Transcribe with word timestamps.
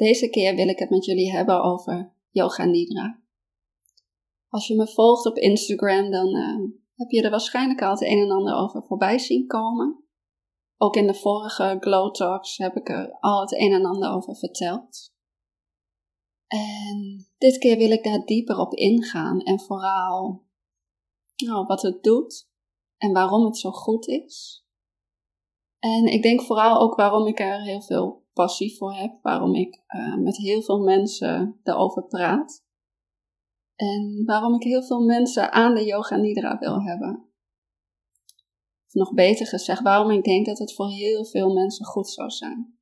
Deze 0.00 0.28
keer 0.28 0.54
wil 0.54 0.68
ik 0.68 0.78
het 0.78 0.90
met 0.90 1.04
jullie 1.04 1.30
hebben 1.30 1.62
over 1.62 2.12
Yoga 2.30 2.64
Nidra. 2.64 3.22
Als 4.48 4.66
je 4.66 4.74
me 4.74 4.88
volgt 4.88 5.26
op 5.26 5.36
Instagram, 5.36 6.10
dan 6.10 6.36
uh, 6.36 6.70
heb 6.94 7.10
je 7.10 7.22
er 7.22 7.30
waarschijnlijk 7.30 7.82
al 7.82 7.90
het 7.90 8.02
een 8.02 8.18
en 8.18 8.30
ander 8.30 8.54
over 8.54 8.82
voorbij 8.82 9.18
zien 9.18 9.46
komen. 9.46 10.04
Ook 10.76 10.96
in 10.96 11.06
de 11.06 11.14
vorige 11.14 11.76
Glow 11.80 12.14
Talks 12.14 12.56
heb 12.56 12.76
ik 12.76 12.88
er 12.88 13.16
al 13.18 13.40
het 13.40 13.52
een 13.52 13.72
en 13.72 13.84
ander 13.84 14.10
over 14.10 14.36
verteld. 14.36 15.12
En 16.46 17.26
dit 17.38 17.58
keer 17.58 17.76
wil 17.76 17.90
ik 17.90 18.04
daar 18.04 18.24
dieper 18.24 18.58
op 18.58 18.74
ingaan 18.74 19.40
en 19.40 19.60
vooral 19.60 20.44
nou, 21.36 21.66
wat 21.66 21.82
het 21.82 22.02
doet 22.02 22.48
en 22.96 23.12
waarom 23.12 23.44
het 23.44 23.58
zo 23.58 23.70
goed 23.70 24.06
is. 24.06 24.64
En 25.78 26.06
ik 26.06 26.22
denk 26.22 26.42
vooral 26.42 26.80
ook 26.80 26.94
waarom 26.94 27.26
ik 27.26 27.40
er 27.40 27.62
heel 27.62 27.82
veel 27.82 28.19
passie 28.40 28.76
voor 28.76 28.94
heb, 28.94 29.18
waarom 29.22 29.54
ik 29.54 29.82
uh, 29.88 30.16
met 30.16 30.36
heel 30.36 30.62
veel 30.62 30.78
mensen 30.78 31.60
daarover 31.62 32.02
praat. 32.04 32.64
En 33.74 34.22
waarom 34.24 34.54
ik 34.54 34.62
heel 34.62 34.82
veel 34.82 35.00
mensen 35.00 35.52
aan 35.52 35.74
de 35.74 35.84
yoga 35.84 36.16
nidra 36.16 36.58
wil 36.58 36.82
hebben. 36.82 37.32
Of 38.86 38.92
nog 38.92 39.14
beter 39.14 39.46
gezegd, 39.46 39.82
waarom 39.82 40.10
ik 40.10 40.24
denk 40.24 40.46
dat 40.46 40.58
het 40.58 40.74
voor 40.74 40.90
heel 40.90 41.24
veel 41.24 41.52
mensen 41.52 41.86
goed 41.86 42.08
zou 42.08 42.30
zijn. 42.30 42.78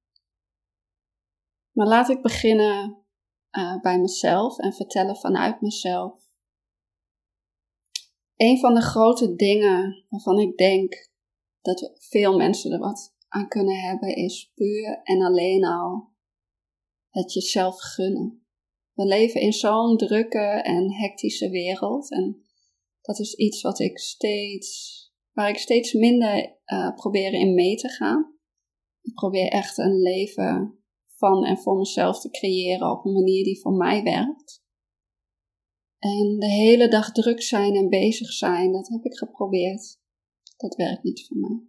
Maar 1.72 1.86
laat 1.86 2.09
ik 2.09 2.22
beginnen 2.22 3.04
uh, 3.59 3.80
bij 3.80 4.00
mezelf 4.00 4.59
en 4.59 4.72
vertellen 4.72 5.16
vanuit 5.16 5.60
mezelf. 5.60 6.28
Een 8.36 8.59
van 8.59 8.74
de 8.74 8.82
grote 8.82 9.34
dingen 9.34 10.04
waarvan 10.09 10.38
ik 10.38 10.56
denk 10.56 11.10
dat 11.60 11.93
veel 11.95 12.37
mensen 12.37 12.72
er 12.72 12.78
wat 12.78 13.16
aan 13.29 13.48
kunnen 13.48 13.80
hebben, 13.80 14.16
is 14.16 14.52
puur 14.54 15.01
en 15.02 15.23
alleen 15.23 15.65
al 15.65 16.12
het 17.09 17.32
jezelf 17.32 17.80
gunnen. 17.80 18.46
We 18.93 19.04
leven 19.04 19.40
in 19.40 19.52
zo'n 19.52 19.96
drukke 19.96 20.62
en 20.62 20.93
hectische 20.93 21.51
wereld 21.51 22.10
en 22.10 22.43
dat 23.01 23.18
is 23.18 23.34
iets 23.34 23.62
wat 23.62 23.79
ik 23.79 23.99
steeds, 23.99 25.01
waar 25.32 25.49
ik 25.49 25.59
steeds 25.59 25.93
minder 25.93 26.59
uh, 26.66 26.95
probeer 26.95 27.32
in 27.32 27.54
mee 27.54 27.76
te 27.76 27.88
gaan. 27.88 28.38
Ik 29.01 29.15
probeer 29.15 29.49
echt 29.49 29.79
een 29.79 29.99
leven 29.99 30.79
van 31.06 31.45
en 31.45 31.59
voor 31.59 31.76
mezelf 31.76 32.21
te 32.21 32.30
creëren 32.30 32.90
op 32.90 33.04
een 33.04 33.12
manier 33.12 33.45
die 33.45 33.60
voor 33.60 33.73
mij 33.73 34.02
werkt. 34.02 34.62
En 35.99 36.38
de 36.38 36.51
hele 36.51 36.88
dag 36.88 37.12
druk 37.12 37.43
zijn 37.43 37.74
en 37.74 37.88
bezig 37.88 38.32
zijn, 38.32 38.73
dat 38.73 38.88
heb 38.88 39.04
ik 39.04 39.18
geprobeerd. 39.18 40.01
Dat 40.56 40.74
werkt 40.74 41.02
niet 41.02 41.26
voor 41.26 41.37
mij. 41.37 41.60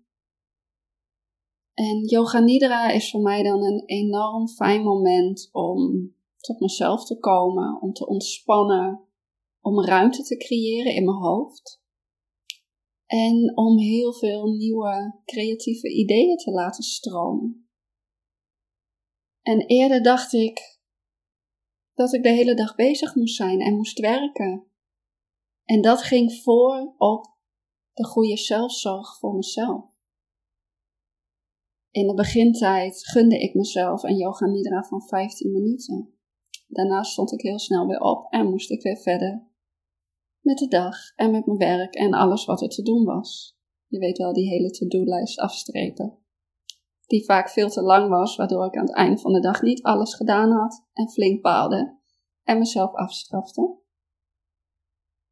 En 1.80 2.06
Yoga 2.06 2.40
Nidra 2.40 2.90
is 2.90 3.10
voor 3.10 3.22
mij 3.22 3.44
dan 3.44 3.64
een 3.64 3.84
enorm 3.86 4.48
fijn 4.48 4.84
moment 4.84 5.50
om 5.52 6.14
tot 6.38 6.60
mezelf 6.60 7.06
te 7.06 7.20
komen, 7.20 7.82
om 7.82 7.94
te 7.94 8.08
ontspannen, 8.08 9.08
om 9.62 9.84
ruimte 9.84 10.24
te 10.24 10.38
creëren 10.38 10.94
in 10.94 11.06
mijn 11.06 11.18
hoofd. 11.18 11.82
En 13.06 13.58
om 13.58 13.78
heel 13.78 14.14
veel 14.14 14.46
nieuwe 14.48 15.22
creatieve 15.26 15.94
ideeën 15.94 16.38
te 16.38 16.52
laten 16.52 16.84
stromen. 16.84 17.70
En 19.42 19.66
eerder 19.66 20.04
dacht 20.04 20.34
ik 20.34 20.80
dat 21.94 22.14
ik 22.14 22.24
de 22.24 22.30
hele 22.30 22.54
dag 22.54 22.76
bezig 22.76 23.16
moest 23.16 23.36
zijn 23.36 23.60
en 23.60 23.76
moest 23.76 24.00
werken. 24.00 24.68
En 25.64 25.82
dat 25.82 26.02
ging 26.02 26.34
voor 26.34 26.94
op 26.98 27.26
de 27.94 28.06
goede 28.06 28.38
zelfzorg 28.38 29.18
voor 29.20 29.36
mezelf. 29.36 29.89
In 31.92 32.08
de 32.08 32.14
begintijd 32.14 33.08
gunde 33.08 33.40
ik 33.40 33.54
mezelf 33.54 34.04
een 34.04 34.18
yoga 34.18 34.46
nidra 34.46 34.84
van 34.84 35.02
15 35.02 35.52
minuten. 35.52 36.14
Daarna 36.68 37.04
stond 37.04 37.32
ik 37.32 37.42
heel 37.42 37.60
snel 37.60 37.88
weer 37.88 38.00
op 38.00 38.32
en 38.32 38.50
moest 38.50 38.72
ik 38.72 38.82
weer 38.82 38.98
verder 38.98 39.48
met 40.40 40.58
de 40.58 40.68
dag 40.68 40.96
en 41.16 41.32
met 41.32 41.46
mijn 41.46 41.58
werk 41.58 41.96
en 41.96 42.14
alles 42.14 42.46
wat 42.46 42.62
er 42.62 42.70
te 42.70 42.82
doen 42.82 43.04
was. 43.04 43.58
Je 43.88 44.00
weet 44.00 44.18
wel, 44.18 44.34
die 44.34 44.50
hele 44.50 44.70
to-do-lijst 44.70 45.40
afstrepen. 45.40 46.18
Die 47.08 47.26
vaak 47.26 47.50
veel 47.50 47.70
te 47.70 47.82
lang 47.82 48.10
was, 48.10 48.36
waardoor 48.36 48.66
ik 48.66 48.76
aan 48.76 48.86
het 48.86 48.96
einde 48.96 49.18
van 49.18 49.34
de 49.34 49.40
dag 49.40 49.62
niet 49.62 49.84
alles 49.84 50.16
gedaan 50.16 50.52
had 50.52 50.86
en 50.94 51.10
flink 51.10 51.42
baalde 51.42 52.00
en 52.44 52.58
mezelf 52.58 52.94
afstrafte. 52.94 53.78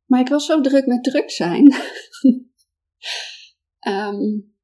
Maar 0.05 0.19
ik 0.19 0.27
was 0.27 0.45
zo 0.45 0.61
druk 0.61 0.85
met 0.85 1.03
druk 1.03 1.31
zijn. 1.31 1.73
um, 3.87 4.55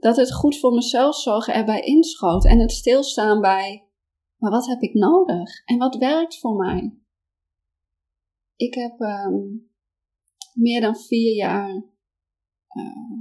dat 0.00 0.16
het 0.16 0.34
goed 0.34 0.58
voor 0.58 0.74
mezelf 0.74 1.16
zorgen 1.16 1.54
erbij 1.54 1.80
inschoot 1.80 2.44
en 2.44 2.60
het 2.60 2.72
stilstaan 2.72 3.40
bij, 3.40 3.88
maar 4.36 4.50
wat 4.50 4.66
heb 4.66 4.80
ik 4.80 4.94
nodig 4.94 5.64
en 5.64 5.78
wat 5.78 5.96
werkt 5.96 6.38
voor 6.38 6.56
mij? 6.56 6.98
Ik 8.56 8.74
heb 8.74 9.00
um, 9.00 9.70
meer 10.52 10.80
dan 10.80 10.96
vier 10.96 11.34
jaar 11.34 11.74
uh, 12.76 13.18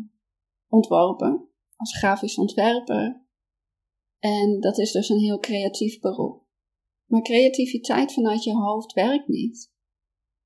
ontworpen 0.67 1.50
als 1.75 1.97
grafisch 1.97 2.38
ontwerper. 2.38 3.28
En 4.19 4.59
dat 4.59 4.78
is 4.78 4.91
dus 4.91 5.09
een 5.09 5.19
heel 5.19 5.40
creatief 5.40 6.00
beroep. 6.00 6.47
Maar 7.06 7.22
creativiteit 7.22 8.13
vanuit 8.13 8.44
je 8.44 8.53
hoofd 8.53 8.94
werkt 8.94 9.28
niet. 9.28 9.73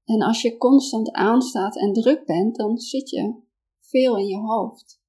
En 0.03 0.21
als 0.21 0.41
je 0.41 0.57
constant 0.57 1.11
aanstaat 1.11 1.77
en 1.77 1.93
druk 1.93 2.25
bent, 2.25 2.55
dan 2.55 2.77
zit 2.77 3.09
je 3.09 3.41
veel 3.79 4.17
in 4.17 4.27
je 4.27 4.37
hoofd. 4.37 5.02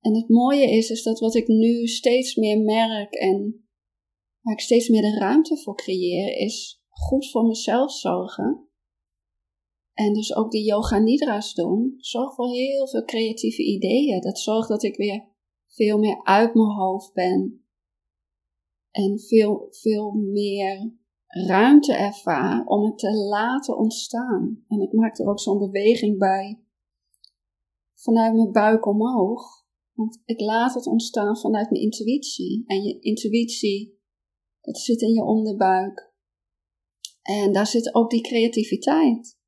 En 0.00 0.14
het 0.14 0.28
mooie 0.28 0.70
is, 0.70 0.90
is 0.90 1.02
dat 1.02 1.18
wat 1.18 1.34
ik 1.34 1.46
nu 1.48 1.86
steeds 1.86 2.34
meer 2.34 2.60
merk 2.60 3.14
en 3.14 3.68
waar 4.40 4.54
ik 4.54 4.60
steeds 4.60 4.88
meer 4.88 5.02
de 5.02 5.18
ruimte 5.18 5.56
voor 5.56 5.76
creëer, 5.76 6.36
is 6.36 6.82
goed 6.88 7.30
voor 7.30 7.46
mezelf 7.46 7.92
zorgen. 7.92 8.68
En 9.92 10.12
dus 10.12 10.34
ook 10.34 10.50
die 10.50 10.64
yoga 10.64 10.98
nidra's 10.98 11.54
doen, 11.54 11.94
zorgt 11.96 12.34
voor 12.34 12.50
heel 12.50 12.88
veel 12.88 13.04
creatieve 13.04 13.62
ideeën. 13.62 14.20
Dat 14.20 14.38
zorgt 14.38 14.68
dat 14.68 14.82
ik 14.82 14.96
weer 14.96 15.28
veel 15.66 15.98
meer 15.98 16.24
uit 16.24 16.54
mijn 16.54 16.70
hoofd 16.70 17.12
ben. 17.12 17.64
En 18.90 19.20
veel, 19.20 19.66
veel 19.70 20.10
meer 20.12 20.98
ruimte 21.26 21.94
ervaar 21.94 22.66
om 22.66 22.84
het 22.84 22.98
te 22.98 23.12
laten 23.12 23.76
ontstaan. 23.76 24.64
En 24.68 24.80
ik 24.80 24.92
maak 24.92 25.18
er 25.18 25.28
ook 25.28 25.40
zo'n 25.40 25.58
beweging 25.58 26.18
bij 26.18 26.60
vanuit 27.94 28.34
mijn 28.34 28.52
buik 28.52 28.86
omhoog. 28.86 29.59
Want 30.00 30.22
ik 30.24 30.40
laat 30.40 30.74
het 30.74 30.86
ontstaan 30.86 31.38
vanuit 31.38 31.70
mijn 31.70 31.82
intuïtie. 31.82 32.64
En 32.66 32.82
je 32.82 33.00
intuïtie, 33.00 33.98
dat 34.60 34.78
zit 34.78 35.00
in 35.00 35.12
je 35.12 35.22
onderbuik. 35.22 36.12
En 37.22 37.52
daar 37.52 37.66
zit 37.66 37.94
ook 37.94 38.10
die 38.10 38.20
creativiteit. 38.20 39.38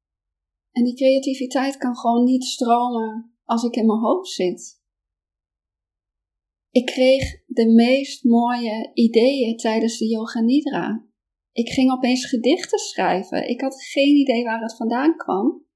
En 0.73 0.85
die 0.85 0.95
creativiteit 0.95 1.77
kan 1.77 1.97
gewoon 1.97 2.25
niet 2.25 2.45
stromen 2.45 3.37
als 3.45 3.63
ik 3.65 3.75
in 3.75 3.87
mijn 3.87 3.99
hoofd 3.99 4.31
zit. 4.31 4.81
Ik 6.71 6.87
kreeg 6.87 7.45
de 7.47 7.67
meest 7.67 8.25
mooie 8.25 8.91
ideeën 8.95 9.57
tijdens 9.57 9.99
de 9.99 10.07
Yoga 10.07 10.41
Nidra. 10.41 11.07
Ik 11.53 11.69
ging 11.69 11.93
opeens 11.93 12.27
gedichten 12.27 12.79
schrijven. 12.79 13.49
Ik 13.49 13.61
had 13.61 13.83
geen 13.83 14.17
idee 14.17 14.45
waar 14.45 14.63
het 14.63 14.77
vandaan 14.77 15.17
kwam. 15.17 15.67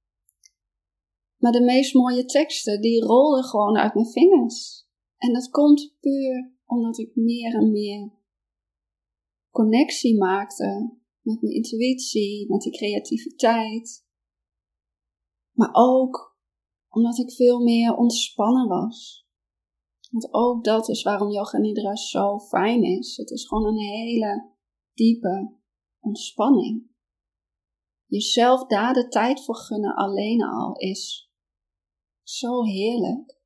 Maar 1.47 1.55
de 1.55 1.65
meest 1.65 1.95
mooie 1.95 2.25
teksten, 2.25 2.81
die 2.81 3.05
rolden 3.05 3.45
gewoon 3.45 3.77
uit 3.77 3.95
mijn 3.95 4.07
vingers. 4.07 4.87
En 5.17 5.33
dat 5.33 5.51
komt 5.51 5.97
puur 6.01 6.53
omdat 6.65 6.99
ik 6.99 7.15
meer 7.15 7.55
en 7.55 7.73
meer 7.73 8.13
connectie 9.51 10.17
maakte 10.17 10.97
met 11.21 11.43
mijn 11.43 11.55
intuïtie, 11.55 12.51
met 12.51 12.61
die 12.61 12.73
creativiteit. 12.73 14.07
Maar 15.53 15.71
ook 15.73 16.37
omdat 16.89 17.19
ik 17.19 17.33
veel 17.33 17.63
meer 17.63 17.97
ontspannen 17.97 18.69
was. 18.69 19.27
Want 20.11 20.33
ook 20.33 20.65
dat 20.65 20.89
is 20.89 21.03
waarom 21.03 21.31
yoga 21.31 21.59
nidra 21.59 21.97
zo 21.97 22.39
fijn 22.39 22.83
is. 22.83 23.17
Het 23.17 23.31
is 23.31 23.47
gewoon 23.47 23.67
een 23.67 23.79
hele 23.79 24.51
diepe 24.93 25.55
ontspanning. 26.01 26.91
Jezelf 28.07 28.67
daar 28.67 28.95
de 28.95 29.09
tijd 29.09 29.45
voor 29.45 29.57
gunnen 29.57 29.95
alleen 29.95 30.43
al 30.43 30.77
is 30.77 31.26
zo 32.29 32.65
heerlijk. 32.65 33.41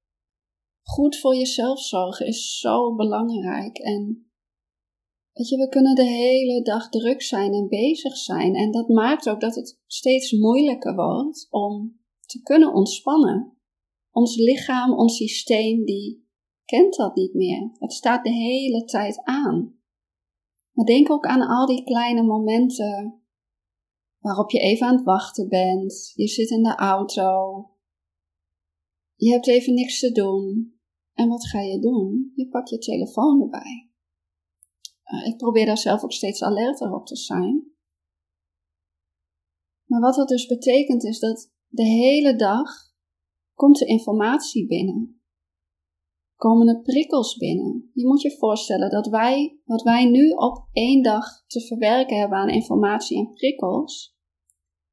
Goed 0.83 1.17
voor 1.17 1.35
jezelf 1.35 1.81
zorgen 1.81 2.27
is 2.27 2.59
zo 2.59 2.95
belangrijk. 2.95 3.79
En 3.79 4.31
weet 5.33 5.49
je, 5.49 5.57
we 5.57 5.69
kunnen 5.69 5.95
de 5.95 6.05
hele 6.05 6.63
dag 6.63 6.89
druk 6.89 7.23
zijn 7.23 7.53
en 7.53 7.69
bezig 7.69 8.17
zijn. 8.17 8.55
En 8.55 8.71
dat 8.71 8.89
maakt 8.89 9.29
ook 9.29 9.41
dat 9.41 9.55
het 9.55 9.81
steeds 9.87 10.33
moeilijker 10.33 10.95
wordt 10.95 11.47
om 11.51 12.01
te 12.21 12.43
kunnen 12.43 12.75
ontspannen. 12.75 13.59
Ons 14.11 14.37
lichaam, 14.37 14.99
ons 14.99 15.17
systeem, 15.17 15.85
die 15.85 16.29
kent 16.65 16.97
dat 16.97 17.15
niet 17.15 17.35
meer. 17.35 17.71
Het 17.79 17.93
staat 17.93 18.25
de 18.25 18.33
hele 18.33 18.85
tijd 18.85 19.25
aan. 19.25 19.79
Maar 20.73 20.87
denk 20.87 21.11
ook 21.11 21.27
aan 21.27 21.47
al 21.47 21.67
die 21.67 21.85
kleine 21.85 22.23
momenten 22.23 23.23
waarop 24.19 24.51
je 24.51 24.59
even 24.59 24.87
aan 24.87 24.97
het 24.97 25.05
wachten 25.05 25.49
bent. 25.49 26.13
Je 26.15 26.29
zit 26.29 26.51
in 26.51 26.63
de 26.63 26.75
auto. 26.75 27.65
Je 29.21 29.31
hebt 29.31 29.49
even 29.49 29.75
niks 29.75 29.99
te 29.99 30.13
doen. 30.13 30.79
En 31.13 31.29
wat 31.29 31.49
ga 31.49 31.61
je 31.61 31.79
doen? 31.79 32.33
Je 32.35 32.49
pakt 32.49 32.69
je 32.69 32.79
telefoon 32.79 33.43
erbij. 33.43 33.91
eh, 35.03 35.27
ik 35.27 35.37
probeer 35.37 35.67
daar 35.67 35.79
zelf 35.79 36.03
ook 36.03 36.13
steeds 36.13 36.43
alerter 36.43 36.95
op 36.95 37.07
te 37.07 37.17
zijn. 37.17 37.73
Maar 39.85 40.01
wat 40.01 40.15
dat 40.15 40.29
dus 40.29 40.47
betekent 40.47 41.05
is 41.05 41.19
dat 41.19 41.53
de 41.67 41.85
hele 41.85 42.37
dag 42.37 42.71
komt 43.55 43.79
de 43.79 43.87
informatie 43.87 44.67
binnen. 44.67 45.23
Komen 46.37 46.69
er 46.69 46.83
prikkels 46.83 47.37
binnen. 47.37 47.91
Je 47.95 48.07
moet 48.07 48.21
je 48.21 48.37
voorstellen 48.37 48.91
dat 48.91 49.07
wij, 49.07 49.61
wat 49.65 49.83
wij 49.83 50.05
nu 50.05 50.31
op 50.31 50.69
één 50.73 51.03
dag 51.03 51.47
te 51.47 51.61
verwerken 51.61 52.19
hebben 52.19 52.39
aan 52.39 52.49
informatie 52.49 53.19
en 53.19 53.33
prikkels, 53.33 54.17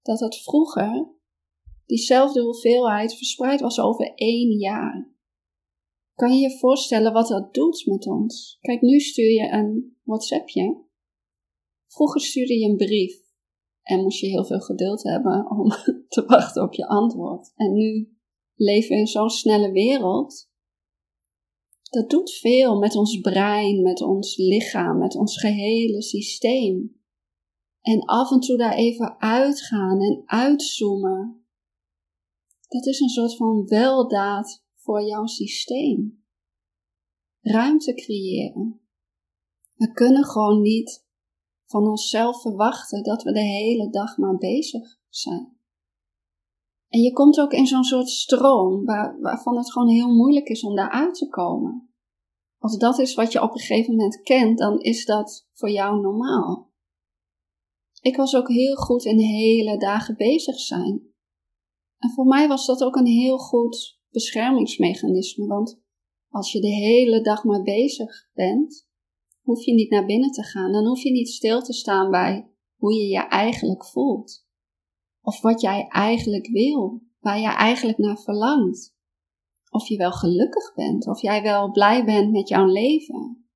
dat 0.02 0.20
dat 0.20 0.38
vroeger 0.38 1.17
diezelfde 1.88 2.42
hoeveelheid 2.42 3.16
verspreid 3.16 3.60
was 3.60 3.80
over 3.80 4.14
één 4.16 4.58
jaar. 4.58 5.16
Kan 6.14 6.34
je 6.34 6.50
je 6.50 6.58
voorstellen 6.58 7.14
wat 7.14 7.28
dat 7.28 7.54
doet 7.54 7.86
met 7.86 8.08
ons? 8.08 8.58
Kijk, 8.62 8.82
nu 8.82 9.00
stuur 9.00 9.32
je 9.32 9.52
een 9.52 9.98
WhatsAppje. 10.04 10.86
Vroeger 11.88 12.22
stuurde 12.22 12.60
je 12.60 12.70
een 12.70 12.78
brief 12.78 13.26
en 13.82 14.02
moest 14.02 14.20
je 14.20 14.28
heel 14.28 14.46
veel 14.46 14.60
geduld 14.60 15.04
hebben 15.04 15.50
om 15.60 15.70
te 16.08 16.26
wachten 16.26 16.64
op 16.64 16.74
je 16.74 16.88
antwoord. 16.88 17.52
En 17.56 17.74
nu 17.74 18.18
leven 18.56 18.90
we 18.90 18.96
in 18.96 19.08
zo'n 19.08 19.30
snelle 19.30 19.72
wereld. 19.72 20.50
Dat 21.90 22.10
doet 22.10 22.32
veel 22.32 22.80
met 22.80 22.96
ons 22.96 23.20
brein, 23.20 23.82
met 23.82 24.02
ons 24.02 24.38
lichaam, 24.38 24.98
met 24.98 25.16
ons 25.16 25.40
gehele 25.40 26.02
systeem. 26.02 26.96
En 27.82 28.06
af 28.06 28.32
en 28.32 28.40
toe 28.40 28.58
daar 28.58 28.74
even 28.74 29.20
uitgaan 29.20 30.02
en 30.02 30.24
uitzoomen. 30.26 31.47
Dat 32.68 32.86
is 32.86 33.00
een 33.00 33.10
soort 33.10 33.36
van 33.36 33.66
weldaad 33.66 34.64
voor 34.76 35.04
jouw 35.04 35.26
systeem. 35.26 36.26
Ruimte 37.42 37.94
creëren. 37.94 38.82
We 39.74 39.92
kunnen 39.92 40.24
gewoon 40.24 40.62
niet 40.62 41.06
van 41.66 41.88
onszelf 41.88 42.42
verwachten 42.42 43.04
dat 43.04 43.24
we 43.24 43.32
de 43.32 43.40
hele 43.40 43.90
dag 43.90 44.18
maar 44.18 44.38
bezig 44.38 45.00
zijn. 45.10 45.58
En 46.88 47.02
je 47.02 47.14
komt 47.14 47.40
ook 47.40 47.52
in 47.52 47.68
zo'n 47.68 47.84
soort 47.84 48.10
stroom 48.10 48.86
waar, 48.86 49.20
waarvan 49.20 49.58
het 49.58 49.72
gewoon 49.72 49.90
heel 49.90 50.16
moeilijk 50.16 50.48
is 50.48 50.64
om 50.64 50.76
daaruit 50.76 51.16
te 51.16 51.28
komen. 51.30 51.90
Als 52.58 52.78
dat 52.78 53.00
is 53.00 53.14
wat 53.14 53.32
je 53.32 53.42
op 53.42 53.52
een 53.52 53.60
gegeven 53.60 53.92
moment 53.92 54.22
kent, 54.22 54.58
dan 54.58 54.80
is 54.80 55.06
dat 55.06 55.48
voor 55.54 55.70
jou 55.70 56.02
normaal. 56.02 56.72
Ik 58.02 58.16
was 58.16 58.36
ook 58.36 58.48
heel 58.48 58.76
goed 58.76 59.06
in 59.06 59.20
hele 59.20 59.78
dagen 59.78 60.16
bezig 60.16 60.60
zijn. 60.60 61.16
En 61.98 62.10
voor 62.10 62.26
mij 62.26 62.48
was 62.48 62.66
dat 62.66 62.84
ook 62.84 62.96
een 62.96 63.06
heel 63.06 63.38
goed 63.38 64.00
beschermingsmechanisme, 64.10 65.48
want 65.48 65.82
als 66.30 66.52
je 66.52 66.62
de 66.62 66.74
hele 66.74 67.22
dag 67.22 67.44
maar 67.44 67.62
bezig 67.62 68.30
bent, 68.34 68.88
hoef 69.42 69.66
je 69.66 69.74
niet 69.74 69.90
naar 69.90 70.06
binnen 70.06 70.32
te 70.32 70.44
gaan. 70.44 70.72
Dan 70.72 70.88
hoef 70.88 71.04
je 71.04 71.12
niet 71.12 71.30
stil 71.30 71.62
te 71.62 71.74
staan 71.74 72.12
bij 72.12 72.52
hoe 72.76 72.94
je 72.94 73.08
je 73.08 73.28
eigenlijk 73.28 73.86
voelt. 73.86 74.46
Of 75.22 75.42
wat 75.42 75.62
jij 75.62 75.88
eigenlijk 75.88 76.48
wil, 76.48 77.02
waar 77.20 77.40
je 77.40 77.48
eigenlijk 77.48 77.98
naar 77.98 78.20
verlangt. 78.20 78.96
Of 79.70 79.88
je 79.88 79.98
wel 79.98 80.12
gelukkig 80.12 80.74
bent, 80.76 81.08
of 81.08 81.22
jij 81.22 81.42
wel 81.42 81.72
blij 81.72 82.06
bent 82.06 82.32
met 82.32 82.48
jouw 82.48 82.66
leven. 82.66 83.50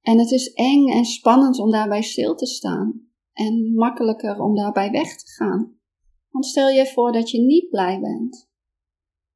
En 0.00 0.18
het 0.18 0.30
is 0.30 0.52
eng 0.52 0.88
en 0.88 1.04
spannend 1.04 1.58
om 1.58 1.70
daarbij 1.70 2.02
stil 2.02 2.34
te 2.34 2.46
staan. 2.46 3.08
En 3.32 3.74
makkelijker 3.74 4.40
om 4.40 4.54
daarbij 4.54 4.90
weg 4.90 5.16
te 5.16 5.32
gaan. 5.32 5.73
Want 6.34 6.46
stel 6.46 6.68
je 6.68 6.86
voor 6.86 7.12
dat 7.12 7.30
je 7.30 7.40
niet 7.40 7.68
blij 7.68 8.00
bent. 8.00 8.48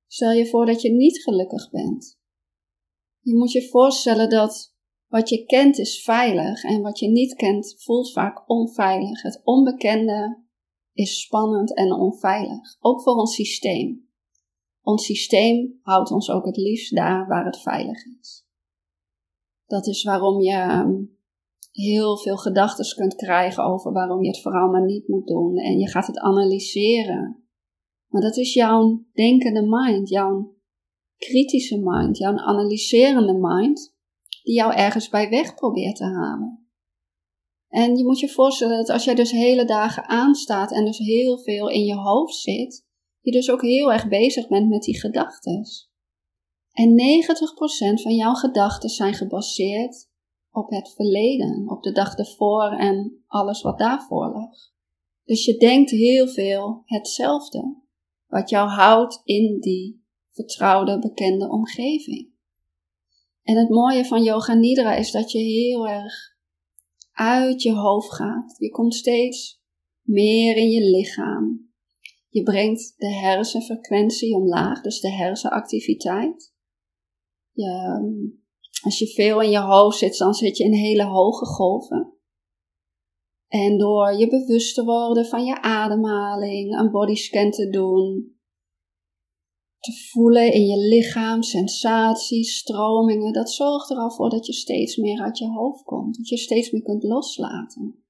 Stel 0.06 0.30
je 0.30 0.46
voor 0.46 0.66
dat 0.66 0.82
je 0.82 0.90
niet 0.90 1.22
gelukkig 1.22 1.70
bent. 1.70 2.18
Je 3.20 3.36
moet 3.36 3.52
je 3.52 3.68
voorstellen 3.68 4.30
dat 4.30 4.74
wat 5.06 5.28
je 5.28 5.44
kent 5.44 5.78
is 5.78 6.02
veilig 6.02 6.64
en 6.64 6.82
wat 6.82 6.98
je 6.98 7.08
niet 7.08 7.34
kent 7.34 7.74
voelt 7.78 8.12
vaak 8.12 8.48
onveilig. 8.50 9.22
Het 9.22 9.40
onbekende 9.44 10.44
is 10.92 11.20
spannend 11.20 11.76
en 11.76 11.92
onveilig, 11.92 12.76
ook 12.80 13.02
voor 13.02 13.14
ons 13.14 13.34
systeem. 13.34 14.08
Ons 14.82 15.04
systeem 15.04 15.78
houdt 15.82 16.10
ons 16.10 16.30
ook 16.30 16.44
het 16.44 16.56
liefst 16.56 16.94
daar 16.94 17.26
waar 17.26 17.44
het 17.44 17.60
veilig 17.60 18.04
is. 18.20 18.46
Dat 19.66 19.86
is 19.86 20.02
waarom 20.02 20.40
je 20.40 20.52
ehm, 20.52 20.94
heel 21.78 22.19
veel 22.19 22.36
gedachten 22.36 22.96
kunt 22.96 23.14
krijgen 23.14 23.64
over 23.64 23.92
waarom 23.92 24.22
je 24.22 24.28
het 24.28 24.42
vooral 24.42 24.70
maar 24.70 24.84
niet 24.84 25.08
moet 25.08 25.26
doen 25.26 25.56
en 25.56 25.78
je 25.78 25.88
gaat 25.88 26.06
het 26.06 26.19
analyseren. 26.19 27.48
Maar 28.06 28.22
dat 28.22 28.36
is 28.36 28.54
jouw 28.54 29.04
denkende 29.12 29.66
mind, 29.66 30.08
jouw 30.08 30.56
kritische 31.16 31.80
mind, 31.84 32.19
jouw 32.19 32.36
analyserende 32.36 33.38
mind 33.40 33.96
die 34.42 34.54
jou 34.54 34.75
ergens 34.75 35.08
bij 35.08 35.28
weg 35.28 35.54
probeert 35.54 35.96
te 35.96 36.04
halen. 36.04 36.69
En 37.69 37.96
je 37.96 38.04
moet 38.04 38.19
je 38.19 38.28
voorstellen 38.28 38.76
dat 38.76 38.88
als 38.88 39.04
jij 39.04 39.14
dus 39.14 39.31
hele 39.31 39.64
dagen 39.64 40.08
aanstaat 40.08 40.72
en 40.72 40.84
dus 40.84 40.98
heel 40.98 41.38
veel 41.38 41.69
in 41.69 41.84
je 41.84 41.94
hoofd 41.94 42.34
zit, 42.34 42.86
je 43.20 43.32
dus 43.32 43.50
ook 43.50 43.62
heel 43.62 43.92
erg 43.92 44.08
bezig 44.08 44.48
bent 44.48 44.69
met 44.69 44.82
die 44.82 45.00
gedachten. 45.00 45.62
En 46.72 46.90
90% 47.98 48.02
van 48.02 48.14
jouw 48.14 48.34
gedachten 48.34 48.88
zijn 48.88 49.14
gebaseerd 49.14 50.07
op 50.58 50.70
het 50.70 50.93
verleden, 50.94 51.70
op 51.70 51.82
de 51.82 51.93
dag 51.93 52.14
ervoor 52.14 52.70
en 52.70 53.22
alles 53.26 53.62
wat 53.62 53.78
daarvoor 53.78 54.32
lag. 54.32 54.56
Dus 55.25 55.44
je 55.44 55.56
denkt 55.56 55.90
heel 55.90 56.28
veel 56.28 56.82
hetzelfde, 56.84 57.76
wat 58.26 58.50
jou 58.50 58.69
houdt 58.69 59.20
in 59.25 59.60
die 59.60 60.05
vertrouwde, 60.31 60.99
bekende 60.99 61.50
omgeving. 61.50 62.31
En 63.43 63.56
het 63.56 63.69
mooie 63.69 64.05
van 64.05 64.22
yoga 64.22 64.55
nidra 64.55 64.94
is 64.94 65.10
dat 65.10 65.32
je 65.32 65.38
heel 65.38 65.88
erg 65.88 66.37
uit 67.12 67.62
je 67.62 67.72
hoofd 67.72 68.14
gaat. 68.14 68.55
Je 68.58 68.70
komt 68.70 68.94
steeds 68.94 69.62
meer 70.02 70.56
in 70.56 70.70
je 70.70 70.90
lichaam. 70.90 71.70
Je 72.28 72.43
brengt 72.43 72.94
de 72.96 73.12
hersenfrequentie 73.12 74.34
omlaag, 74.34 74.82
dus 74.82 75.00
de 75.00 75.12
hersenactiviteit. 75.12 76.55
Je, 77.52 78.00
als 78.82 78.98
je 78.98 79.06
veel 79.06 79.40
in 79.40 79.50
je 79.50 79.60
hoofd 79.60 79.98
zit, 79.98 80.19
dan 80.19 80.34
zit 80.34 80.56
je 80.56 80.64
in 80.64 80.72
hele 80.72 81.04
hoge 81.04 81.46
golven. 81.46 82.12
En 83.48 83.78
door 83.78 84.12
je 84.12 84.28
bewust 84.28 84.75
te 84.75 84.84
worden 84.84 85.26
van 85.26 85.44
je 85.44 85.62
ademhaling, 85.62 86.78
een 86.78 86.90
bodyscan 86.90 87.50
te 87.50 87.69
doen, 87.69 88.36
te 89.79 89.93
voelen 90.10 90.53
in 90.53 90.67
je 90.67 90.88
lichaam, 90.88 91.43
sensaties, 91.43 92.56
stromingen. 92.56 93.32
Dat 93.32 93.50
zorgt 93.50 93.91
er 93.91 93.96
al 93.96 94.10
voor 94.10 94.31
dat 94.31 94.46
je 94.46 94.53
steeds 94.53 94.96
meer 94.96 95.20
uit 95.20 95.38
je 95.38 95.46
hoofd 95.46 95.82
komt. 95.82 96.17
Dat 96.17 96.29
je 96.29 96.36
steeds 96.36 96.70
meer 96.70 96.82
kunt 96.82 97.03
loslaten. 97.03 98.03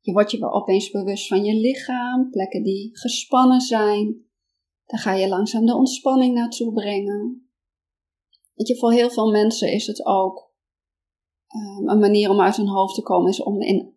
Je 0.00 0.12
wordt 0.12 0.30
je 0.30 0.38
wel 0.38 0.52
opeens 0.52 0.90
bewust 0.90 1.26
van 1.26 1.44
je 1.44 1.54
lichaam, 1.54 2.30
plekken 2.30 2.62
die 2.62 2.98
gespannen 2.98 3.60
zijn. 3.60 4.24
Daar 4.84 5.00
ga 5.00 5.14
je 5.14 5.28
langzaam 5.28 5.66
de 5.66 5.74
ontspanning 5.74 6.34
naartoe 6.34 6.72
brengen. 6.72 7.45
Weet 8.56 8.68
je, 8.68 8.76
voor 8.76 8.92
heel 8.92 9.10
veel 9.10 9.30
mensen 9.30 9.72
is 9.72 9.86
het 9.86 10.06
ook 10.06 10.52
um, 11.54 11.88
een 11.88 11.98
manier 11.98 12.30
om 12.30 12.40
uit 12.40 12.56
hun 12.56 12.68
hoofd 12.68 12.94
te 12.94 13.02
komen, 13.02 13.30
is 13.30 13.42
om 13.42 13.60
in, 13.60 13.96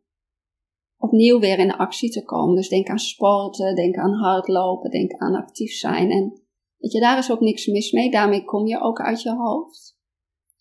opnieuw 0.97 1.39
weer 1.39 1.59
in 1.59 1.75
actie 1.75 2.09
te 2.09 2.23
komen. 2.23 2.55
Dus 2.55 2.69
denk 2.69 2.87
aan 2.87 2.99
sporten, 2.99 3.75
denk 3.75 3.95
aan 3.95 4.13
hardlopen, 4.13 4.91
denk 4.91 5.13
aan 5.13 5.35
actief 5.35 5.71
zijn. 5.71 6.11
En 6.11 6.47
Weet 6.79 6.91
je, 6.91 6.99
daar 6.99 7.17
is 7.17 7.31
ook 7.31 7.39
niks 7.39 7.65
mis 7.65 7.91
mee. 7.91 8.11
Daarmee 8.11 8.45
kom 8.45 8.67
je 8.67 8.81
ook 8.81 8.99
uit 8.99 9.21
je 9.21 9.35
hoofd. 9.35 9.97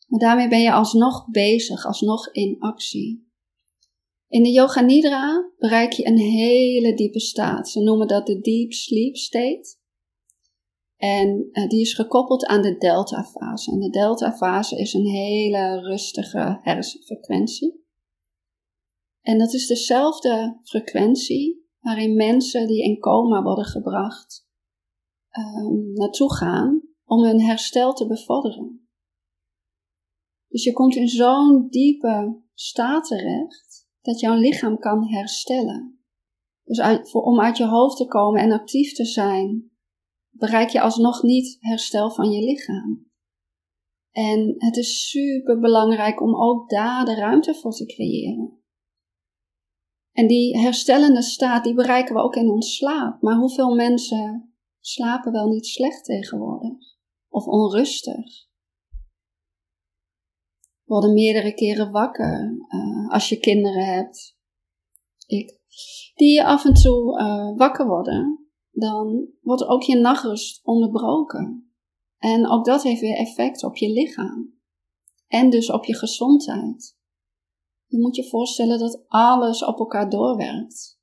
Maar 0.07 0.21
daarmee 0.21 0.49
ben 0.49 0.61
je 0.61 0.73
alsnog 0.73 1.27
bezig, 1.31 1.87
alsnog 1.87 2.33
in 2.33 2.57
actie. 2.59 3.27
In 4.29 4.43
de 4.43 4.51
Yoga 4.51 4.81
Nidra 4.81 5.53
bereik 5.59 5.93
je 5.93 6.07
een 6.07 6.19
hele 6.19 6.95
diepe 6.95 7.21
staat. 7.21 7.69
Ze 7.69 7.81
noemen 7.81 8.09
dat 8.09 8.27
de 8.27 8.41
Deep 8.41 8.73
Sleep 8.73 9.17
State. 9.17 9.78
En 10.99 11.49
uh, 11.53 11.69
die 11.69 11.81
is 11.81 11.95
gekoppeld 11.95 12.47
aan 12.47 12.63
de 12.63 12.77
delta-fase. 12.77 13.73
En 13.73 13.79
de 13.79 13.91
delta-fase 13.91 14.77
is 14.77 14.93
een 14.93 15.07
hele 15.07 15.81
rustige 15.81 16.59
hersenfrequentie. 16.63 17.87
En 19.21 19.39
dat 19.39 19.53
is 19.53 19.67
dezelfde 19.67 20.59
frequentie 20.63 21.67
waarin 21.81 22.17
mensen 22.17 22.67
die 22.67 22.83
in 22.83 22.99
coma 22.99 23.43
worden 23.43 23.65
gebracht 23.65 24.47
um, 25.39 25.93
naartoe 25.93 26.35
gaan 26.35 26.83
om 27.05 27.23
hun 27.23 27.41
herstel 27.41 27.93
te 27.93 28.07
bevorderen. 28.07 28.89
Dus 30.49 30.65
je 30.65 30.73
komt 30.73 30.95
in 30.95 31.09
zo'n 31.09 31.69
diepe 31.69 32.43
staat 32.55 33.07
terecht 33.07 33.89
dat 34.01 34.21
jouw 34.21 34.35
lichaam 34.35 34.79
kan 34.79 35.09
herstellen. 35.09 36.01
Dus 36.65 36.81
uit, 36.81 37.11
voor, 37.11 37.23
om 37.23 37.41
uit 37.41 37.57
je 37.57 37.67
hoofd 37.67 37.97
te 37.97 38.07
komen 38.07 38.41
en 38.41 38.53
actief 38.53 38.93
te 38.93 39.05
zijn, 39.05 39.71
bereik 40.39 40.69
je 40.69 40.81
alsnog 40.81 41.23
niet 41.23 41.57
herstel 41.61 42.11
van 42.11 42.31
je 42.31 42.45
lichaam. 42.45 43.07
En 44.11 44.55
het 44.59 44.77
is 44.77 45.09
super 45.09 45.61
belangrijk 45.61 46.21
om 46.21 46.37
ook 46.37 46.71
daar 46.71 47.05
de 47.05 47.15
ruimte 47.15 47.55
voor 47.55 47.73
te 47.73 47.87
creëren. 47.87 48.63
En 50.13 50.27
die 50.27 50.59
herstellende 50.59 51.23
staat, 51.23 51.65
die 51.65 51.75
bereiken 51.75 52.15
we 52.15 52.21
ook 52.21 52.37
in 52.37 52.51
ons 52.51 52.77
slaap. 52.77 53.23
Maar 53.23 53.37
hoeveel 53.37 53.75
mensen 53.75 54.53
slapen 54.81 55.33
wel 55.33 55.49
niet 55.49 55.67
slecht 55.67 56.05
tegenwoordig 56.05 56.97
of 57.29 57.47
onrustig. 57.47 58.47
worden 60.85 61.13
meerdere 61.13 61.55
keren 61.55 61.91
wakker 61.91 62.57
uh, 62.69 63.11
als 63.11 63.29
je 63.29 63.39
kinderen 63.39 63.85
hebt. 63.85 64.37
Ik. 65.27 65.59
Die 66.15 66.45
af 66.45 66.65
en 66.65 66.75
toe 66.75 67.21
uh, 67.21 67.57
wakker 67.57 67.87
worden. 67.87 68.48
Dan 68.79 69.29
wordt 69.41 69.67
ook 69.67 69.83
je 69.83 69.97
nachtrust 69.97 70.61
onderbroken. 70.65 71.73
En 72.19 72.49
ook 72.49 72.65
dat 72.65 72.83
heeft 72.83 73.01
weer 73.01 73.17
effect 73.17 73.65
op 73.65 73.77
je 73.77 73.93
lichaam. 73.93 74.55
En 75.27 75.51
dus 75.51 75.71
op 75.71 75.85
je 75.85 75.95
gezondheid. 75.95 76.97
Je 77.87 77.99
moet 77.99 78.17
je 78.17 78.29
voorstellen 78.29 78.79
dat 78.79 79.05
alles 79.07 79.65
op 79.65 79.79
elkaar 79.79 80.11
doorwerkt. 80.11 81.01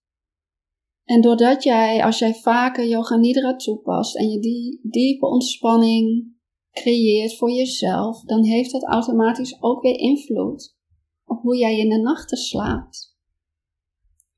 En 1.04 1.22
doordat 1.22 1.64
jij, 1.64 2.04
als 2.04 2.20
jij 2.20 2.34
vaker 2.34 2.88
yoga 2.88 3.16
nidra 3.16 3.56
toepast 3.56 4.16
en 4.16 4.30
je 4.30 4.40
die 4.40 4.80
diepe 4.84 5.26
ontspanning 5.26 6.34
creëert 6.72 7.38
voor 7.38 7.52
jezelf, 7.52 8.22
dan 8.22 8.44
heeft 8.44 8.72
dat 8.72 8.84
automatisch 8.84 9.62
ook 9.62 9.82
weer 9.82 10.00
invloed 10.00 10.78
op 11.26 11.42
hoe 11.42 11.58
jij 11.58 11.78
in 11.78 11.90
de 11.90 12.00
nachten 12.00 12.38
slaapt. 12.38 13.15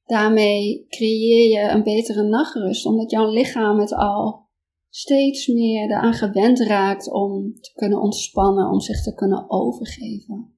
Daarmee 0.07 0.85
creëer 0.87 1.49
je 1.49 1.69
een 1.71 1.83
betere 1.83 2.23
nachtrust, 2.23 2.85
omdat 2.85 3.11
jouw 3.11 3.29
lichaam 3.29 3.79
het 3.79 3.93
al 3.93 4.45
steeds 4.89 5.47
meer 5.47 5.89
eraan 5.89 6.13
gewend 6.13 6.59
raakt 6.59 7.11
om 7.11 7.53
te 7.53 7.71
kunnen 7.73 8.01
ontspannen, 8.01 8.69
om 8.69 8.79
zich 8.79 9.03
te 9.03 9.13
kunnen 9.13 9.49
overgeven. 9.49 10.57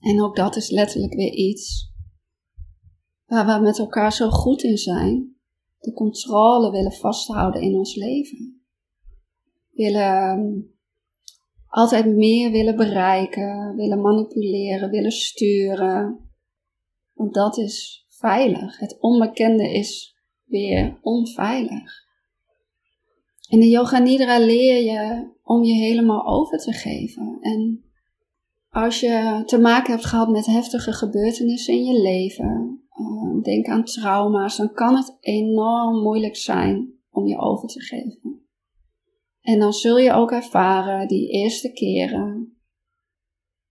En 0.00 0.22
ook 0.22 0.36
dat 0.36 0.56
is 0.56 0.70
letterlijk 0.70 1.14
weer 1.14 1.32
iets 1.32 1.92
waar 3.26 3.58
we 3.58 3.64
met 3.64 3.78
elkaar 3.78 4.12
zo 4.12 4.30
goed 4.30 4.62
in 4.62 4.76
zijn. 4.76 5.36
De 5.78 5.92
controle 5.92 6.70
willen 6.70 6.92
vasthouden 6.92 7.62
in 7.62 7.74
ons 7.74 7.94
leven. 7.94 8.62
Willen 9.70 10.02
ehm, 10.02 10.60
altijd 11.66 12.06
meer 12.06 12.50
willen 12.50 12.76
bereiken, 12.76 13.76
willen 13.76 14.00
manipuleren, 14.00 14.90
willen 14.90 15.12
sturen. 15.12 16.30
Want 17.12 17.34
dat 17.34 17.58
is 17.58 18.06
veilig. 18.18 18.78
Het 18.78 18.96
onbekende 19.00 19.72
is 19.72 20.16
weer 20.44 20.98
onveilig. 21.02 22.06
In 23.48 23.60
de 23.60 23.68
Yoga 23.68 23.98
Nidra 23.98 24.38
leer 24.38 24.82
je 24.82 25.30
om 25.42 25.64
je 25.64 25.74
helemaal 25.74 26.26
over 26.26 26.58
te 26.58 26.72
geven. 26.72 27.38
En 27.40 27.84
als 28.68 29.00
je 29.00 29.42
te 29.46 29.58
maken 29.58 29.92
hebt 29.92 30.06
gehad 30.06 30.28
met 30.28 30.46
heftige 30.46 30.92
gebeurtenissen 30.92 31.74
in 31.74 31.84
je 31.84 32.00
leven, 32.02 32.82
uh, 33.00 33.42
denk 33.42 33.66
aan 33.66 33.84
trauma's, 33.84 34.56
dan 34.56 34.72
kan 34.72 34.96
het 34.96 35.16
enorm 35.20 36.02
moeilijk 36.02 36.36
zijn 36.36 36.92
om 37.10 37.26
je 37.26 37.38
over 37.38 37.68
te 37.68 37.80
geven. 37.80 38.46
En 39.40 39.58
dan 39.58 39.72
zul 39.72 39.98
je 39.98 40.12
ook 40.12 40.30
ervaren 40.30 41.08
die 41.08 41.28
eerste 41.28 41.72
keren 41.72 42.56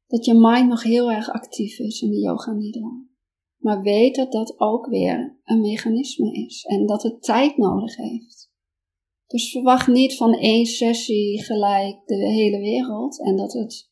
dat 0.08 0.26
je 0.26 0.34
mind 0.34 0.68
nog 0.68 0.84
heel 0.84 1.12
erg 1.12 1.30
actief 1.30 1.80
is 1.80 2.02
in 2.02 2.10
de 2.10 2.20
Yoga 2.20 2.52
Nidra. 2.52 3.07
Maar 3.68 3.82
weet 3.82 4.16
dat 4.16 4.32
dat 4.32 4.60
ook 4.60 4.86
weer 4.86 5.40
een 5.44 5.62
mechanisme 5.62 6.32
is 6.32 6.64
en 6.64 6.86
dat 6.86 7.04
het 7.04 7.24
tijd 7.24 7.58
nodig 7.58 7.96
heeft. 7.96 8.52
Dus 9.26 9.52
verwacht 9.52 9.88
niet 9.88 10.16
van 10.16 10.34
één 10.34 10.66
sessie 10.66 11.44
gelijk 11.44 12.02
de 12.06 12.16
hele 12.16 12.60
wereld 12.60 13.22
en 13.24 13.36
dat 13.36 13.54
het 13.54 13.92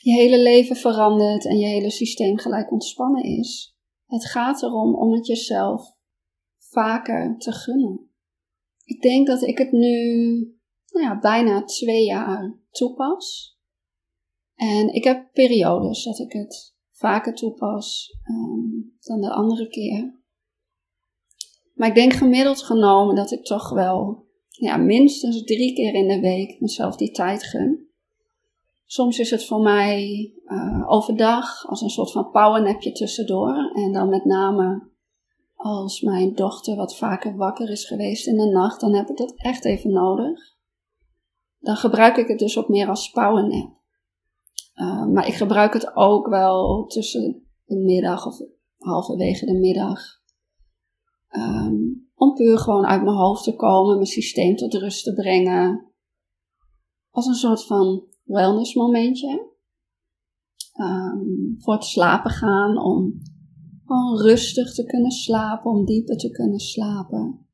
je 0.00 0.12
hele 0.12 0.42
leven 0.42 0.76
verandert 0.76 1.46
en 1.46 1.58
je 1.58 1.66
hele 1.66 1.90
systeem 1.90 2.38
gelijk 2.38 2.72
ontspannen 2.72 3.22
is. 3.22 3.76
Het 4.06 4.26
gaat 4.26 4.62
erom 4.62 4.94
om 4.94 5.12
het 5.12 5.26
jezelf 5.26 5.96
vaker 6.58 7.38
te 7.38 7.52
gunnen. 7.52 8.10
Ik 8.84 9.02
denk 9.02 9.26
dat 9.26 9.42
ik 9.42 9.58
het 9.58 9.72
nu 9.72 10.36
nou 10.86 11.04
ja, 11.06 11.18
bijna 11.18 11.64
twee 11.64 12.04
jaar 12.04 12.58
toepas. 12.70 13.58
En 14.54 14.94
ik 14.94 15.04
heb 15.04 15.32
periodes 15.32 16.04
dat 16.04 16.18
ik 16.18 16.32
het 16.32 16.78
vaker 17.00 17.34
toepas 17.34 18.16
um, 18.30 18.96
dan 19.00 19.20
de 19.20 19.30
andere 19.30 19.68
keer. 19.68 20.18
Maar 21.74 21.88
ik 21.88 21.94
denk 21.94 22.12
gemiddeld 22.12 22.62
genomen 22.62 23.14
dat 23.14 23.30
ik 23.30 23.44
toch 23.44 23.70
wel 23.70 24.26
ja, 24.48 24.76
minstens 24.76 25.44
drie 25.44 25.74
keer 25.74 25.94
in 25.94 26.08
de 26.08 26.20
week 26.20 26.60
mezelf 26.60 26.96
die 26.96 27.10
tijd 27.10 27.44
gun. 27.44 27.88
Soms 28.84 29.18
is 29.18 29.30
het 29.30 29.46
voor 29.46 29.60
mij 29.60 30.32
uh, 30.44 30.90
overdag 30.90 31.68
als 31.68 31.80
een 31.80 31.88
soort 31.88 32.12
van 32.12 32.30
powernapje 32.30 32.92
tussendoor. 32.92 33.70
En 33.74 33.92
dan 33.92 34.08
met 34.08 34.24
name 34.24 34.88
als 35.54 36.00
mijn 36.00 36.34
dochter 36.34 36.76
wat 36.76 36.96
vaker 36.96 37.36
wakker 37.36 37.70
is 37.70 37.84
geweest 37.84 38.26
in 38.26 38.36
de 38.36 38.50
nacht, 38.50 38.80
dan 38.80 38.94
heb 38.94 39.08
ik 39.08 39.16
dat 39.16 39.34
echt 39.36 39.64
even 39.64 39.92
nodig. 39.92 40.56
Dan 41.58 41.76
gebruik 41.76 42.16
ik 42.16 42.28
het 42.28 42.38
dus 42.38 42.58
ook 42.58 42.68
meer 42.68 42.88
als 42.88 43.10
powernap. 43.10 43.79
Uh, 44.80 45.06
maar 45.06 45.26
ik 45.26 45.34
gebruik 45.34 45.72
het 45.72 45.96
ook 45.96 46.28
wel 46.28 46.86
tussen 46.86 47.46
de 47.64 47.76
middag 47.76 48.26
of 48.26 48.38
halverwege 48.76 49.46
de 49.46 49.58
middag. 49.58 50.00
Um, 51.36 52.08
om 52.14 52.34
puur 52.34 52.58
gewoon 52.58 52.86
uit 52.86 53.02
mijn 53.02 53.16
hoofd 53.16 53.44
te 53.44 53.56
komen, 53.56 53.94
mijn 53.94 54.06
systeem 54.06 54.56
tot 54.56 54.74
rust 54.74 55.04
te 55.04 55.14
brengen. 55.14 55.92
Als 57.10 57.26
een 57.26 57.34
soort 57.34 57.66
van 57.66 58.04
wellness 58.24 58.74
momentje. 58.74 59.48
Um, 60.80 61.54
voor 61.58 61.74
het 61.74 61.84
slapen 61.84 62.30
gaan, 62.30 62.78
om 62.78 63.22
gewoon 63.84 64.20
rustig 64.20 64.74
te 64.74 64.84
kunnen 64.84 65.10
slapen, 65.10 65.70
om 65.70 65.84
dieper 65.84 66.16
te 66.16 66.30
kunnen 66.30 66.60
slapen. 66.60 67.46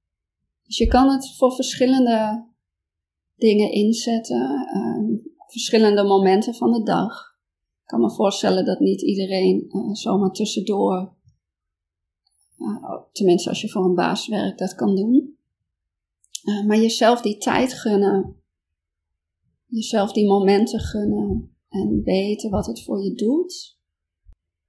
Dus 0.63 0.79
je 0.79 0.87
kan 0.87 1.11
het 1.11 1.37
voor 1.37 1.53
verschillende 1.53 2.47
dingen 3.35 3.71
inzetten, 3.71 4.69
um, 4.77 5.16
verschillende 5.47 6.03
momenten 6.03 6.55
van 6.55 6.73
de 6.73 6.83
dag. 6.83 7.35
Ik 7.83 7.87
kan 7.87 8.01
me 8.01 8.11
voorstellen 8.11 8.65
dat 8.65 8.81
niet 8.81 9.03
iedereen 9.03 9.65
uh, 9.69 9.95
zomaar 9.95 10.31
tussendoor 10.31 11.15
uh, 12.59 13.03
tenminste, 13.13 13.49
als 13.49 13.61
je 13.61 13.69
voor 13.69 13.85
een 13.85 13.95
baas 13.95 14.29
werkt, 14.29 14.59
dat 14.59 14.75
kan 14.75 14.95
doen. 14.97 15.39
Uh, 16.45 16.67
maar 16.67 16.77
jezelf 16.77 17.21
die 17.21 17.39
tijd 17.39 17.73
gunnen. 17.73 18.43
Jezelf 19.67 20.13
die 20.13 20.27
momenten 20.27 20.81
gunnen. 20.81 21.57
En 21.69 22.03
weten 22.03 22.51
wat 22.51 22.67
het 22.67 22.83
voor 22.83 23.03
je 23.03 23.15
doet. 23.15 23.79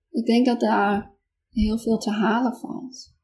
Ik 0.10 0.26
denk 0.26 0.46
dat 0.46 0.60
daar 0.60 1.16
heel 1.50 1.78
veel 1.78 1.98
te 1.98 2.12
halen 2.12 2.56
valt. 2.56 3.16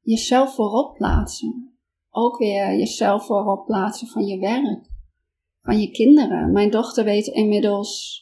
Jezelf 0.00 0.54
voorop 0.54 0.94
plaatsen. 0.94 1.78
Ook 2.10 2.38
weer 2.38 2.78
jezelf 2.78 3.26
voorop 3.26 3.66
plaatsen 3.66 4.08
van 4.08 4.26
je 4.26 4.38
werk. 4.38 4.89
Van 5.62 5.80
je 5.80 5.90
kinderen. 5.90 6.52
Mijn 6.52 6.70
dochter 6.70 7.04
weet 7.04 7.26
inmiddels 7.26 8.20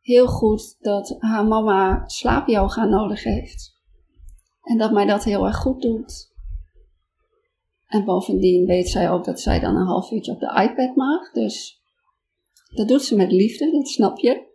heel 0.00 0.26
goed 0.26 0.76
dat 0.78 1.16
haar 1.18 1.46
mama 1.46 2.08
slaapyoga 2.08 2.84
nodig 2.84 3.22
heeft. 3.22 3.76
En 4.62 4.78
dat 4.78 4.92
mij 4.92 5.06
dat 5.06 5.24
heel 5.24 5.46
erg 5.46 5.56
goed 5.56 5.82
doet. 5.82 6.32
En 7.86 8.04
bovendien 8.04 8.66
weet 8.66 8.88
zij 8.88 9.10
ook 9.10 9.24
dat 9.24 9.40
zij 9.40 9.60
dan 9.60 9.76
een 9.76 9.86
half 9.86 10.10
uurtje 10.10 10.32
op 10.32 10.40
de 10.40 10.68
iPad 10.70 10.96
mag. 10.96 11.32
Dus 11.32 11.82
dat 12.74 12.88
doet 12.88 13.02
ze 13.02 13.16
met 13.16 13.32
liefde, 13.32 13.70
dat 13.70 13.88
snap 13.88 14.18
je. 14.18 14.46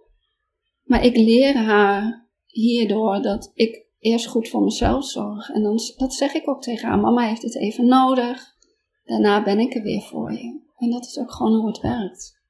Maar 0.84 1.06
ik 1.06 1.16
leer 1.16 1.58
haar 1.58 2.28
hierdoor 2.46 3.22
dat 3.22 3.52
ik 3.54 3.86
eerst 4.00 4.28
goed 4.28 4.50
voor 4.50 4.64
mezelf 4.64 5.06
zorg. 5.06 5.50
En 5.50 5.64
dan, 5.64 5.80
dat 5.98 6.14
zeg 6.14 6.34
ik 6.34 6.50
ook 6.50 6.62
tegen 6.62 6.88
haar. 6.88 7.00
Mama 7.00 7.28
heeft 7.28 7.42
het 7.42 7.56
even 7.56 7.86
nodig. 7.86 8.56
Daarna 9.04 9.44
ben 9.44 9.60
ik 9.60 9.76
er 9.76 9.82
weer 9.82 10.02
voor 10.02 10.32
je. 10.32 10.63
En 10.84 10.90
dat 10.90 11.06
is 11.06 11.20
ook 11.20 11.32
gewoon 11.32 11.54
hoe 11.54 11.68
het 11.68 11.80
werkt. 11.80 12.42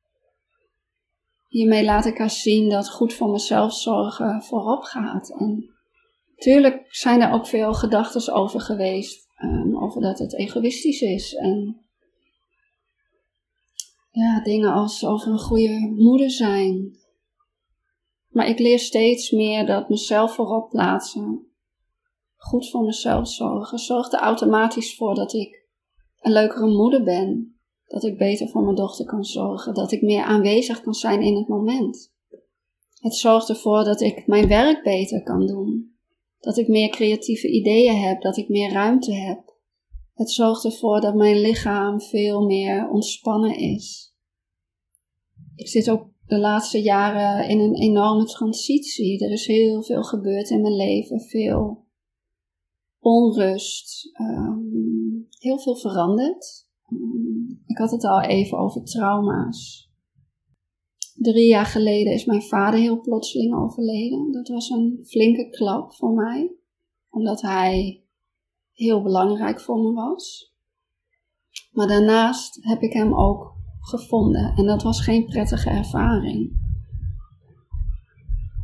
Hiermee 1.48 1.84
laat 1.84 2.06
ik 2.06 2.18
haar 2.18 2.30
zien 2.30 2.70
dat 2.70 2.90
goed 2.90 3.14
voor 3.14 3.30
mezelf 3.30 3.74
zorgen 3.74 4.44
voorop 4.44 4.84
gaat. 4.84 5.30
En 5.30 5.70
natuurlijk 6.36 6.88
zijn 6.90 7.22
er 7.22 7.32
ook 7.32 7.48
veel 7.48 7.74
gedachten 7.74 8.34
over 8.34 8.62
geweest. 8.62 9.28
Um, 9.44 9.84
over 9.84 10.02
dat 10.02 10.20
het 10.20 10.34
egoïstisch 10.34 11.02
is. 11.02 11.34
En 11.34 11.82
ja, 14.12 14.44
dingen 14.44 14.74
als 14.74 15.06
over 15.06 15.32
een 15.32 15.40
goede 15.40 15.94
moeder 15.96 16.32
zijn. 16.32 16.98
Maar 18.30 18.48
ik 18.48 18.60
leer 18.60 18.80
steeds 18.80 19.32
meer 19.32 19.66
dat 19.66 19.90
mezelf 19.90 20.34
voorop 20.36 20.70
plaatsen. 20.70 21.48
Goed 22.38 22.70
voor 22.70 22.84
mezelf 22.84 23.28
zorgen. 23.28 23.78
Zorgt 23.78 24.14
er 24.14 24.20
automatisch 24.20 24.96
voor 24.96 25.16
dat 25.16 25.34
ik 25.34 25.68
een 26.20 26.32
leukere 26.32 26.68
moeder 26.68 27.04
ben 27.04 27.53
dat 27.94 28.04
ik 28.04 28.18
beter 28.18 28.48
voor 28.50 28.64
mijn 28.64 28.76
dochter 28.76 29.06
kan 29.06 29.24
zorgen, 29.24 29.74
dat 29.74 29.92
ik 29.92 30.02
meer 30.02 30.24
aanwezig 30.24 30.82
kan 30.82 30.94
zijn 30.94 31.22
in 31.22 31.36
het 31.36 31.48
moment. 31.48 32.14
Het 33.00 33.16
zorgt 33.16 33.50
ervoor 33.50 33.84
dat 33.84 34.02
ik 34.02 34.28
mijn 34.28 34.48
werk 34.48 34.84
beter 34.84 35.24
kan 35.24 35.48
doen, 35.48 35.96
dat 36.40 36.58
ik 36.58 36.68
meer 36.68 36.90
creatieve 36.90 37.48
ideeën 37.48 37.96
heb, 37.96 38.22
dat 38.22 38.38
ik 38.38 38.50
meer 38.50 38.72
ruimte 38.72 39.14
heb. 39.14 39.56
Het 40.14 40.32
zorgt 40.32 40.66
ervoor 40.66 41.02
dat 41.02 41.16
mijn 41.16 41.42
lichaam 41.42 42.02
veel 42.02 42.46
meer 42.46 42.90
ontspannen 42.90 43.58
is. 43.58 44.16
Ik 45.56 45.68
zit 45.68 45.90
ook 45.90 46.08
de 46.26 46.40
laatste 46.40 46.82
jaren 46.82 47.50
in 47.50 47.60
een 47.60 47.76
enorme 47.76 48.26
transitie. 48.26 49.26
Er 49.26 49.32
is 49.32 49.48
heel 49.48 49.84
veel 49.84 50.04
gebeurd 50.04 50.50
in 50.50 50.62
mijn 50.62 50.76
leven, 50.76 51.22
veel 51.22 51.86
onrust, 53.00 54.12
um, 54.20 55.28
heel 55.40 55.60
veel 55.60 55.76
veranderd. 55.76 56.72
Ik 57.66 57.78
had 57.78 57.92
het 57.92 58.04
al 58.04 58.22
even 58.22 58.58
over 58.58 58.84
trauma's. 58.84 59.92
Drie 61.14 61.48
jaar 61.48 61.66
geleden 61.66 62.14
is 62.14 62.26
mijn 62.26 62.42
vader 62.42 62.80
heel 62.80 63.02
plotseling 63.02 63.56
overleden. 63.56 64.32
Dat 64.32 64.48
was 64.48 64.70
een 64.70 65.00
flinke 65.06 65.50
klap 65.50 65.94
voor 65.94 66.14
mij, 66.14 66.56
omdat 67.10 67.42
hij 67.42 68.04
heel 68.72 69.02
belangrijk 69.02 69.62
voor 69.62 69.80
me 69.80 69.94
was. 69.94 70.54
Maar 71.72 71.88
daarnaast 71.88 72.58
heb 72.62 72.82
ik 72.82 72.94
hem 72.94 73.14
ook 73.14 73.54
gevonden 73.80 74.54
en 74.56 74.66
dat 74.66 74.84
was 74.84 75.02
geen 75.02 75.26
prettige 75.26 75.70
ervaring. 75.70 76.62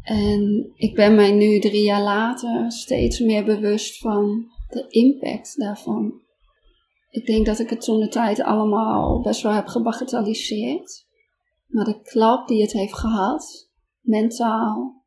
En 0.01 0.71
ik 0.75 0.95
ben 0.95 1.15
mij 1.15 1.31
nu 1.31 1.59
drie 1.59 1.83
jaar 1.83 2.03
later 2.03 2.71
steeds 2.71 3.19
meer 3.19 3.45
bewust 3.45 3.97
van 3.97 4.47
de 4.69 4.85
impact 4.89 5.57
daarvan. 5.57 6.21
Ik 7.09 7.25
denk 7.25 7.45
dat 7.45 7.59
ik 7.59 7.69
het 7.69 7.81
toen 7.81 7.99
de 7.99 8.07
tijd 8.07 8.41
allemaal 8.41 9.21
best 9.21 9.41
wel 9.41 9.51
heb 9.51 9.67
gebagatelliseerd. 9.67 11.07
Maar 11.67 11.85
de 11.85 12.01
klap 12.01 12.47
die 12.47 12.61
het 12.61 12.71
heeft 12.71 12.95
gehad, 12.95 13.69
mentaal, 14.01 15.03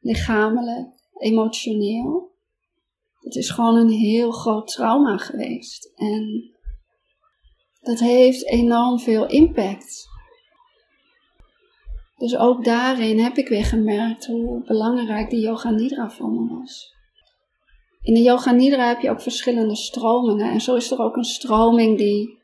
lichamelijk, 0.00 0.88
emotioneel, 1.18 2.30
het 3.20 3.36
is 3.36 3.50
gewoon 3.50 3.76
een 3.76 3.90
heel 3.90 4.30
groot 4.30 4.66
trauma 4.66 5.16
geweest. 5.16 5.92
En 5.94 6.50
dat 7.80 7.98
heeft 7.98 8.46
enorm 8.46 8.98
veel 8.98 9.26
impact. 9.26 10.08
Dus 12.16 12.36
ook 12.36 12.64
daarin 12.64 13.18
heb 13.18 13.36
ik 13.36 13.48
weer 13.48 13.64
gemerkt 13.64 14.26
hoe 14.26 14.64
belangrijk 14.64 15.30
die 15.30 15.40
yoga 15.40 15.70
nidra 15.70 16.10
voor 16.10 16.30
me 16.30 16.58
was. 16.58 16.94
In 18.02 18.14
de 18.14 18.20
yoga 18.20 18.50
nidra 18.52 18.88
heb 18.88 19.00
je 19.00 19.10
ook 19.10 19.20
verschillende 19.20 19.76
stromingen. 19.76 20.50
En 20.50 20.60
zo 20.60 20.74
is 20.74 20.90
er 20.90 20.98
ook 20.98 21.16
een 21.16 21.24
stroming 21.24 21.98
die 21.98 22.38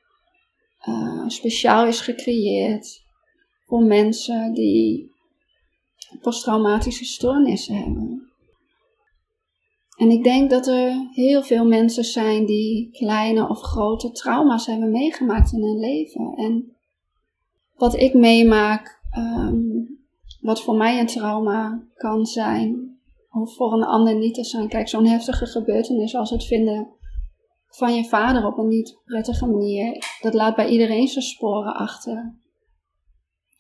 uh, 0.89 1.25
speciaal 1.27 1.87
is 1.87 2.01
gecreëerd 2.01 3.05
voor 3.67 3.83
mensen 3.83 4.53
die 4.53 5.15
posttraumatische 6.21 7.05
stoornissen 7.05 7.77
hebben. 7.77 8.31
En 9.97 10.11
ik 10.11 10.25
denk 10.25 10.51
dat 10.51 10.67
er 10.67 11.09
heel 11.13 11.43
veel 11.43 11.67
mensen 11.67 12.05
zijn 12.05 12.47
die 12.47 12.91
kleine 12.91 13.49
of 13.49 13.61
grote 13.61 14.11
trauma's 14.11 14.67
hebben 14.67 14.91
meegemaakt 14.91 15.53
in 15.53 15.63
hun 15.63 15.79
leven. 15.79 16.35
En 16.37 16.77
wat 17.75 17.97
ik 17.97 18.15
meemaak, 18.15 19.01
um, 19.19 19.99
wat 20.41 20.63
voor 20.63 20.77
mij 20.77 21.01
een 21.01 21.07
trauma 21.07 21.83
kan 21.95 22.27
zijn, 22.27 22.86
of 23.41 23.55
voor 23.55 23.73
een 23.73 23.85
ander 23.85 24.17
niet 24.17 24.35
te 24.35 24.45
zijn. 24.45 24.69
Kijk, 24.69 24.89
zo'n 24.89 25.07
heftige 25.07 25.47
gebeurtenis 25.47 26.15
als 26.15 26.31
het 26.31 26.45
vinden 26.45 26.89
van 27.69 27.95
je 27.95 28.05
vader 28.05 28.47
op 28.47 28.59
een 28.59 28.69
niet 28.69 29.01
prettige 29.05 29.47
manier, 29.47 30.05
dat 30.21 30.35
laat 30.35 30.57
bij 30.57 30.69
iedereen 30.69 31.09
zijn 31.09 31.25
sporen 31.25 31.75
achter. 31.75 32.39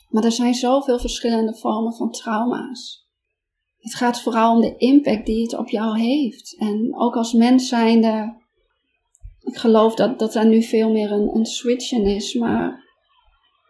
Maar 0.09 0.25
er 0.25 0.33
zijn 0.33 0.55
zoveel 0.55 0.99
verschillende 0.99 1.55
vormen 1.55 1.95
van 1.95 2.11
trauma's. 2.11 3.09
Het 3.79 3.95
gaat 3.95 4.21
vooral 4.21 4.55
om 4.55 4.61
de 4.61 4.77
impact 4.77 5.27
die 5.27 5.43
het 5.43 5.59
op 5.59 5.69
jou 5.69 5.99
heeft. 5.99 6.57
En 6.59 6.95
ook 6.97 7.17
als 7.17 7.33
mens 7.33 7.69
zijnde, 7.69 8.37
ik 9.41 9.57
geloof 9.57 9.95
dat, 9.95 10.19
dat 10.19 10.35
er 10.35 10.47
nu 10.47 10.63
veel 10.63 10.91
meer 10.91 11.13
een, 11.13 11.37
een 11.37 11.47
switch 11.47 11.93
in 11.93 12.07
is, 12.07 12.35
maar 12.35 12.86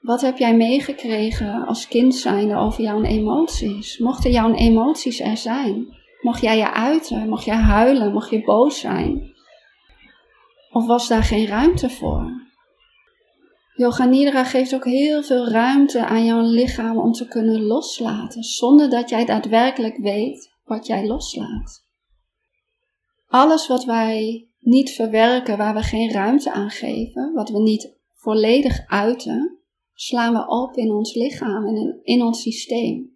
wat 0.06 0.20
heb 0.20 0.38
jij 0.38 0.56
meegekregen 0.56 1.66
als 1.66 1.88
kind 1.88 2.14
zijnde 2.14 2.56
over 2.56 2.82
jouw 2.82 3.02
emoties? 3.02 3.98
Mochten 3.98 4.30
jouw 4.30 4.54
emoties 4.54 5.20
er 5.20 5.36
zijn? 5.36 5.96
Mocht 6.20 6.40
jij 6.40 6.56
je 6.56 6.72
uiten? 6.72 7.28
Mocht 7.28 7.44
jij 7.44 7.56
huilen? 7.56 8.12
Mocht 8.12 8.30
je 8.30 8.44
boos 8.44 8.80
zijn? 8.80 9.34
Of 10.70 10.86
was 10.86 11.08
daar 11.08 11.22
geen 11.22 11.46
ruimte 11.46 11.90
voor? 11.90 12.44
Yoga 13.74 14.04
Nidra 14.04 14.44
geeft 14.44 14.74
ook 14.74 14.84
heel 14.84 15.22
veel 15.22 15.48
ruimte 15.48 16.06
aan 16.06 16.24
jouw 16.24 16.42
lichaam 16.42 16.98
om 16.98 17.12
te 17.12 17.28
kunnen 17.28 17.62
loslaten, 17.62 18.42
zonder 18.42 18.90
dat 18.90 19.08
jij 19.08 19.24
daadwerkelijk 19.24 19.96
weet 19.96 20.52
wat 20.64 20.86
jij 20.86 21.06
loslaat. 21.06 21.84
Alles 23.28 23.66
wat 23.66 23.84
wij 23.84 24.48
niet 24.60 24.90
verwerken, 24.90 25.56
waar 25.56 25.74
we 25.74 25.82
geen 25.82 26.10
ruimte 26.10 26.52
aan 26.52 26.70
geven, 26.70 27.32
wat 27.32 27.48
we 27.48 27.60
niet 27.60 27.94
volledig 28.14 28.86
uiten, 28.86 29.55
slaan 29.98 30.32
we 30.32 30.48
op 30.48 30.76
in 30.76 30.90
ons 30.90 31.14
lichaam 31.14 31.66
en 31.66 32.00
in, 32.02 32.22
ons 32.22 32.40
systeem. 32.40 33.14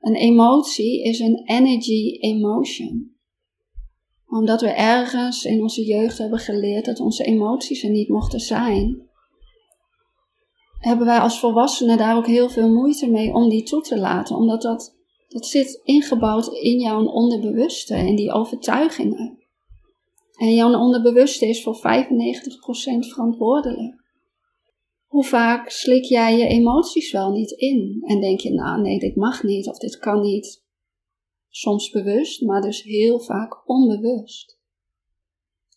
Een 0.00 0.14
emotie 0.14 1.02
is 1.02 1.18
een 1.18 1.42
energy 1.44 2.18
emotion. 2.20 3.14
Omdat 4.26 4.60
we 4.60 4.68
ergens 4.68 5.44
in 5.44 5.62
onze 5.62 5.84
jeugd 5.84 6.18
hebben 6.18 6.38
geleerd 6.38 6.84
dat 6.84 7.00
onze 7.00 7.24
emoties 7.24 7.82
er 7.82 7.90
niet 7.90 8.08
mochten 8.08 8.40
zijn, 8.40 9.08
hebben 10.78 11.06
wij 11.06 11.18
als 11.18 11.40
volwassenen 11.40 11.98
daar 11.98 12.16
ook 12.16 12.26
heel 12.26 12.48
veel 12.48 12.68
moeite 12.68 13.10
mee 13.10 13.34
om 13.34 13.48
die 13.48 13.62
toe 13.62 13.82
te 13.82 13.98
laten. 13.98 14.36
Omdat 14.36 14.62
dat, 14.62 14.96
dat 15.28 15.46
zit 15.46 15.80
ingebouwd 15.84 16.46
in 16.46 16.78
jouw 16.78 17.04
onderbewuste 17.04 17.94
en 17.94 18.14
die 18.14 18.32
overtuigingen. 18.32 19.38
En 20.38 20.54
jouw 20.54 20.78
onderbewuste 20.78 21.48
is 21.48 21.62
voor 21.62 21.76
95% 21.76 21.80
verantwoordelijk. 22.98 23.99
Hoe 25.10 25.24
vaak 25.24 25.70
slik 25.70 26.04
jij 26.04 26.38
je 26.38 26.46
emoties 26.46 27.12
wel 27.12 27.30
niet 27.30 27.50
in 27.50 28.02
en 28.06 28.20
denk 28.20 28.40
je, 28.40 28.52
nou 28.52 28.80
nee, 28.80 28.98
dit 28.98 29.16
mag 29.16 29.42
niet 29.42 29.68
of 29.68 29.78
dit 29.78 29.98
kan 29.98 30.20
niet. 30.20 30.64
Soms 31.48 31.90
bewust, 31.90 32.42
maar 32.42 32.60
dus 32.60 32.82
heel 32.82 33.20
vaak 33.20 33.68
onbewust. 33.68 34.58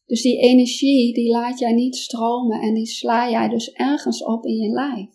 Dus 0.05 0.21
die 0.21 0.39
energie, 0.39 1.13
die 1.13 1.31
laat 1.31 1.59
jij 1.59 1.73
niet 1.73 1.95
stromen 1.95 2.61
en 2.61 2.73
die 2.73 2.85
sla 2.85 3.29
jij 3.29 3.49
dus 3.49 3.71
ergens 3.71 4.23
op 4.23 4.45
in 4.45 4.55
je 4.55 4.69
lijf. 4.69 5.09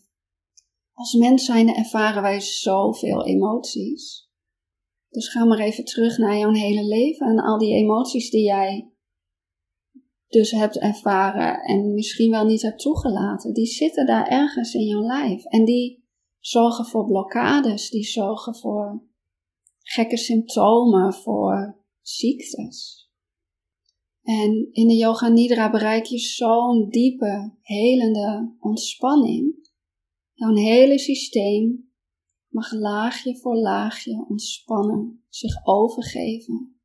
Als 0.92 1.14
mens 1.14 1.44
zijn 1.44 1.74
ervaren 1.74 2.22
wij 2.22 2.40
zoveel 2.40 3.26
emoties. 3.26 4.28
Dus 5.08 5.28
ga 5.28 5.44
maar 5.44 5.58
even 5.58 5.84
terug 5.84 6.18
naar 6.18 6.38
jouw 6.38 6.52
hele 6.52 6.84
leven 6.84 7.26
en 7.26 7.38
al 7.38 7.58
die 7.58 7.74
emoties 7.74 8.30
die 8.30 8.44
jij 8.44 8.92
dus 10.28 10.50
hebt 10.50 10.78
ervaren 10.78 11.60
en 11.60 11.94
misschien 11.94 12.30
wel 12.30 12.44
niet 12.44 12.62
hebt 12.62 12.80
toegelaten, 12.80 13.54
die 13.54 13.66
zitten 13.66 14.06
daar 14.06 14.26
ergens 14.26 14.74
in 14.74 14.86
jouw 14.86 15.02
lijf. 15.02 15.44
En 15.44 15.64
die 15.64 16.06
zorgen 16.38 16.84
voor 16.84 17.04
blokkades, 17.04 17.90
die 17.90 18.04
zorgen 18.04 18.56
voor 18.56 19.02
gekke 19.80 20.16
symptomen, 20.16 21.14
voor 21.14 21.82
ziektes. 22.00 23.06
En 24.22 24.68
in 24.72 24.88
de 24.88 24.94
Yoga 24.94 25.28
Nidra 25.28 25.70
bereik 25.70 26.04
je 26.04 26.18
zo'n 26.18 26.88
diepe, 26.88 27.56
helende 27.60 28.56
ontspanning. 28.60 29.70
Jouw 30.32 30.54
hele 30.54 30.98
systeem 30.98 31.92
mag 32.48 32.72
laagje 32.72 33.36
voor 33.36 33.56
laagje 33.56 34.26
ontspannen, 34.28 35.24
zich 35.28 35.66
overgeven. 35.66 36.80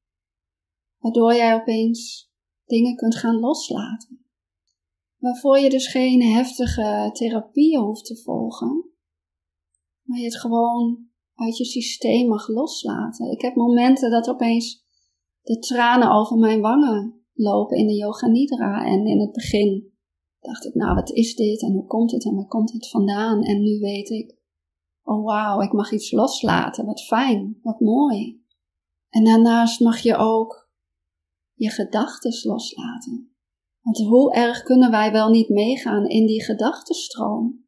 Waardoor 0.97 1.33
jij 1.33 1.53
opeens 1.53 2.32
dingen 2.73 2.95
kunt 2.95 3.15
gaan 3.15 3.39
loslaten. 3.39 4.25
Waarvoor 5.17 5.59
je 5.59 5.69
dus 5.69 5.87
geen 5.87 6.21
heftige 6.21 7.09
therapieën 7.13 7.81
hoeft 7.81 8.05
te 8.05 8.21
volgen, 8.23 8.91
maar 10.01 10.19
je 10.19 10.25
het 10.25 10.39
gewoon 10.39 11.07
uit 11.35 11.57
je 11.57 11.65
systeem 11.65 12.27
mag 12.27 12.47
loslaten. 12.47 13.31
Ik 13.31 13.41
heb 13.41 13.55
momenten 13.55 14.11
dat 14.11 14.27
opeens 14.27 14.85
de 15.41 15.59
tranen 15.59 16.11
over 16.11 16.37
mijn 16.37 16.61
wangen 16.61 17.25
lopen 17.33 17.77
in 17.77 17.87
de 17.87 17.93
yoga 17.93 18.27
nidra. 18.27 18.85
En 18.85 19.05
in 19.05 19.19
het 19.19 19.31
begin 19.31 19.91
dacht 20.39 20.65
ik, 20.65 20.73
nou 20.73 20.95
wat 20.95 21.11
is 21.11 21.35
dit 21.35 21.61
en 21.61 21.71
hoe 21.71 21.85
komt 21.85 22.11
het 22.11 22.25
en 22.25 22.35
waar 22.35 22.47
komt 22.47 22.71
het 22.71 22.89
vandaan? 22.89 23.41
En 23.41 23.61
nu 23.61 23.79
weet 23.79 24.09
ik, 24.09 24.37
oh 25.03 25.25
wauw, 25.25 25.61
ik 25.61 25.71
mag 25.71 25.91
iets 25.91 26.11
loslaten. 26.11 26.85
Wat 26.85 27.01
fijn, 27.01 27.59
wat 27.61 27.79
mooi. 27.79 28.41
En 29.09 29.23
daarnaast 29.23 29.79
mag 29.79 29.99
je 29.99 30.15
ook 30.15 30.62
je 31.53 31.69
gedachten 31.69 32.49
loslaten. 32.49 33.35
Want 33.81 33.97
hoe 33.97 34.33
erg 34.33 34.63
kunnen 34.63 34.91
wij 34.91 35.11
wel 35.11 35.29
niet 35.29 35.49
meegaan 35.49 36.07
in 36.07 36.25
die 36.25 36.43
gedachtenstroom? 36.43 37.65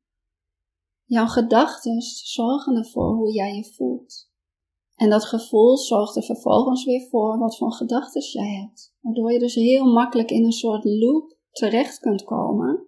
Jouw 1.03 1.27
gedachten 1.27 2.01
zorgen 2.23 2.75
ervoor 2.75 3.15
hoe 3.15 3.31
jij 3.33 3.55
je 3.55 3.73
voelt. 3.73 4.31
En 4.95 5.09
dat 5.09 5.25
gevoel 5.25 5.77
zorgt 5.77 6.15
er 6.15 6.23
vervolgens 6.23 6.85
weer 6.85 7.07
voor 7.09 7.37
wat 7.37 7.57
voor 7.57 7.73
gedachten 7.73 8.21
jij 8.21 8.53
hebt. 8.61 8.95
Waardoor 9.01 9.31
je 9.31 9.39
dus 9.39 9.55
heel 9.55 9.85
makkelijk 9.85 10.31
in 10.31 10.45
een 10.45 10.51
soort 10.51 10.83
loop 10.83 11.37
terecht 11.51 11.99
kunt 11.99 12.23
komen 12.23 12.87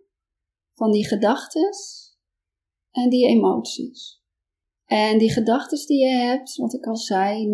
van 0.74 0.92
die 0.92 1.08
gedachten 1.08 1.70
en 2.92 3.10
die 3.10 3.28
emoties. 3.28 4.22
En 4.86 5.18
die 5.18 5.32
gedachten 5.32 5.88
die 5.88 6.00
je 6.00 6.16
hebt, 6.16 6.56
wat 6.56 6.74
ik 6.74 6.86
al 6.86 6.98
zei, 6.98 7.46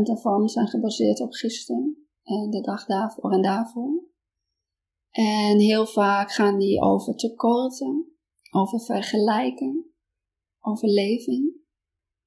90% 0.00 0.02
daarvan 0.02 0.48
zijn 0.48 0.68
gebaseerd 0.68 1.20
op 1.20 1.32
gisteren 1.32 2.07
en 2.28 2.50
de 2.50 2.60
dag 2.60 2.86
daarvoor 2.86 3.32
en 3.32 3.42
daarvoor. 3.42 4.06
En 5.10 5.58
heel 5.58 5.86
vaak 5.86 6.32
gaan 6.32 6.58
die 6.58 6.80
over 6.80 7.14
tekorten, 7.14 8.18
over 8.50 8.80
vergelijken, 8.80 9.92
overleving. 10.60 11.56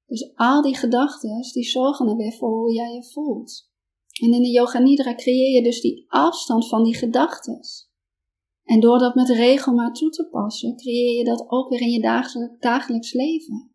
Dus 0.06 0.32
al 0.34 0.62
die 0.62 0.76
gedachten, 0.76 1.42
die 1.52 1.64
zorgen 1.64 2.08
er 2.08 2.16
weer 2.16 2.32
voor 2.32 2.50
hoe 2.50 2.72
jij 2.72 2.92
je 2.92 3.04
voelt. 3.04 3.70
En 4.22 4.32
in 4.32 4.42
de 4.42 4.50
Yoga 4.50 4.78
Nidra 4.78 5.14
creëer 5.14 5.54
je 5.54 5.62
dus 5.62 5.80
die 5.80 6.04
afstand 6.08 6.68
van 6.68 6.84
die 6.84 6.96
gedachten. 6.96 7.60
En 8.62 8.80
door 8.80 8.98
dat 8.98 9.14
met 9.14 9.28
regelmaat 9.28 9.94
toe 9.94 10.10
te 10.10 10.28
passen, 10.28 10.76
creëer 10.76 11.16
je 11.16 11.24
dat 11.24 11.50
ook 11.50 11.68
weer 11.68 11.80
in 11.80 11.90
je 11.90 12.56
dagelijks 12.58 13.12
leven. 13.12 13.74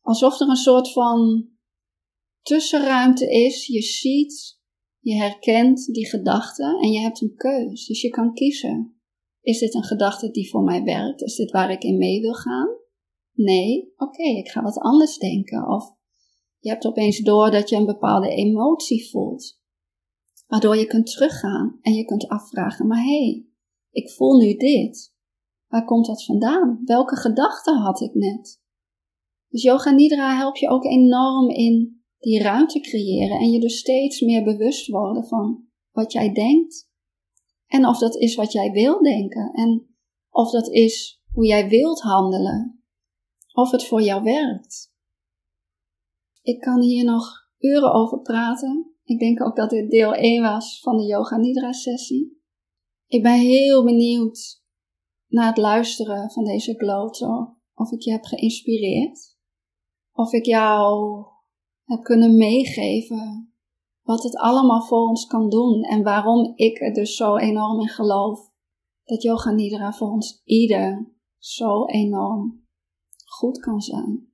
Alsof 0.00 0.40
er 0.40 0.48
een 0.48 0.56
soort 0.56 0.92
van 0.92 1.48
tussenruimte 2.42 3.30
is. 3.30 3.66
Je 3.66 3.82
ziet, 3.82 4.59
je 5.00 5.14
herkent 5.14 5.86
die 5.86 6.08
gedachte 6.08 6.78
en 6.82 6.90
je 6.90 7.00
hebt 7.00 7.22
een 7.22 7.34
keus. 7.34 7.86
Dus 7.86 8.00
je 8.00 8.08
kan 8.08 8.34
kiezen. 8.34 9.00
Is 9.40 9.58
dit 9.58 9.74
een 9.74 9.84
gedachte 9.84 10.30
die 10.30 10.50
voor 10.50 10.62
mij 10.62 10.82
werkt? 10.82 11.22
Is 11.22 11.36
dit 11.36 11.50
waar 11.50 11.70
ik 11.70 11.82
in 11.82 11.98
mee 11.98 12.20
wil 12.20 12.34
gaan? 12.34 12.68
Nee, 13.32 13.92
oké, 13.96 14.22
ik 14.22 14.48
ga 14.48 14.62
wat 14.62 14.78
anders 14.78 15.18
denken. 15.18 15.68
Of 15.68 15.94
je 16.58 16.68
hebt 16.68 16.86
opeens 16.86 17.18
door 17.18 17.50
dat 17.50 17.68
je 17.68 17.76
een 17.76 17.86
bepaalde 17.86 18.28
emotie 18.28 19.10
voelt. 19.10 19.60
Waardoor 20.46 20.76
je 20.76 20.86
kunt 20.86 21.06
teruggaan 21.06 21.78
en 21.80 21.92
je 21.92 22.04
kunt 22.04 22.28
afvragen, 22.28 22.86
maar 22.86 23.02
hé, 23.02 23.24
hey, 23.24 23.46
ik 23.90 24.10
voel 24.10 24.36
nu 24.36 24.54
dit. 24.54 25.14
Waar 25.68 25.84
komt 25.84 26.06
dat 26.06 26.24
vandaan? 26.24 26.80
Welke 26.84 27.16
gedachte 27.16 27.72
had 27.72 28.00
ik 28.00 28.14
net? 28.14 28.62
Dus 29.48 29.62
yoga 29.62 29.90
nidra 29.90 30.36
helpt 30.36 30.58
je 30.58 30.68
ook 30.68 30.84
enorm 30.84 31.48
in 31.48 31.99
die 32.20 32.42
ruimte 32.42 32.80
creëren 32.80 33.38
en 33.38 33.50
je 33.50 33.60
dus 33.60 33.78
steeds 33.78 34.20
meer 34.20 34.44
bewust 34.44 34.86
worden 34.86 35.26
van 35.26 35.64
wat 35.90 36.12
jij 36.12 36.32
denkt 36.32 36.88
en 37.66 37.86
of 37.86 37.98
dat 37.98 38.16
is 38.16 38.34
wat 38.34 38.52
jij 38.52 38.70
wil 38.70 39.02
denken 39.02 39.52
en 39.52 39.94
of 40.30 40.50
dat 40.50 40.68
is 40.68 41.20
hoe 41.32 41.46
jij 41.46 41.68
wilt 41.68 42.00
handelen, 42.00 42.82
of 43.52 43.70
het 43.70 43.84
voor 43.84 44.02
jou 44.02 44.22
werkt. 44.22 44.92
Ik 46.42 46.60
kan 46.60 46.80
hier 46.80 47.04
nog 47.04 47.24
uren 47.58 47.92
over 47.92 48.20
praten. 48.20 48.94
Ik 49.04 49.18
denk 49.18 49.42
ook 49.42 49.56
dat 49.56 49.70
dit 49.70 49.90
deel 49.90 50.14
1 50.14 50.42
was 50.42 50.80
van 50.80 50.96
de 50.96 51.04
Yoga 51.04 51.36
Nidra 51.36 51.72
sessie. 51.72 52.42
Ik 53.06 53.22
ben 53.22 53.38
heel 53.38 53.84
benieuwd 53.84 54.62
naar 55.26 55.46
het 55.46 55.56
luisteren 55.56 56.30
van 56.30 56.44
deze 56.44 56.74
glow 56.74 57.12
Of 57.74 57.90
ik 57.90 58.00
je 58.00 58.10
heb 58.10 58.24
geïnspireerd. 58.24 59.36
Of 60.12 60.32
ik 60.32 60.44
jou 60.44 61.24
heb 61.90 62.02
kunnen 62.02 62.36
meegeven 62.36 63.54
wat 64.02 64.22
het 64.22 64.36
allemaal 64.36 64.82
voor 64.82 65.08
ons 65.08 65.26
kan 65.26 65.48
doen 65.48 65.82
en 65.82 66.02
waarom 66.02 66.52
ik 66.54 66.80
er 66.80 66.92
dus 66.92 67.16
zo 67.16 67.36
enorm 67.36 67.80
in 67.80 67.88
geloof 67.88 68.50
dat 69.04 69.22
Yoga 69.22 69.50
Nidra 69.50 69.92
voor 69.92 70.10
ons 70.10 70.40
ieder 70.44 71.12
zo 71.38 71.86
enorm 71.86 72.66
goed 73.24 73.58
kan 73.58 73.80
zijn. 73.80 74.28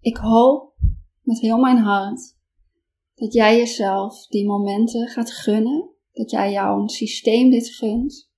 Ik 0.00 0.16
hoop 0.16 0.74
met 1.20 1.40
heel 1.40 1.58
mijn 1.58 1.78
hart 1.78 2.38
dat 3.14 3.32
jij 3.32 3.56
jezelf 3.56 4.26
die 4.26 4.46
momenten 4.46 5.08
gaat 5.08 5.32
gunnen, 5.32 5.90
dat 6.12 6.30
jij 6.30 6.52
jouw 6.52 6.86
systeem 6.86 7.50
dit 7.50 7.68
gunt, 7.68 8.30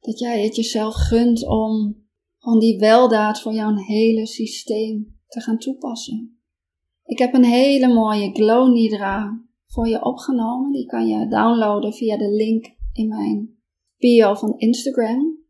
dat 0.00 0.18
jij 0.18 0.42
het 0.42 0.56
jezelf 0.56 0.94
gunt 0.94 1.46
om 1.46 2.02
van 2.38 2.58
die 2.58 2.78
weldaad 2.78 3.40
voor 3.40 3.52
jouw 3.52 3.76
hele 3.76 4.26
systeem 4.26 5.20
te 5.26 5.40
gaan 5.40 5.58
toepassen. 5.58 6.33
Ik 7.04 7.18
heb 7.18 7.34
een 7.34 7.44
hele 7.44 7.94
mooie 7.94 8.30
Glow 8.32 8.72
Nidra 8.72 9.42
voor 9.66 9.88
je 9.88 10.04
opgenomen. 10.04 10.72
Die 10.72 10.86
kan 10.86 11.06
je 11.06 11.28
downloaden 11.28 11.92
via 11.92 12.16
de 12.16 12.30
link 12.30 12.74
in 12.92 13.08
mijn 13.08 13.58
bio 13.96 14.34
van 14.34 14.58
Instagram. 14.58 15.42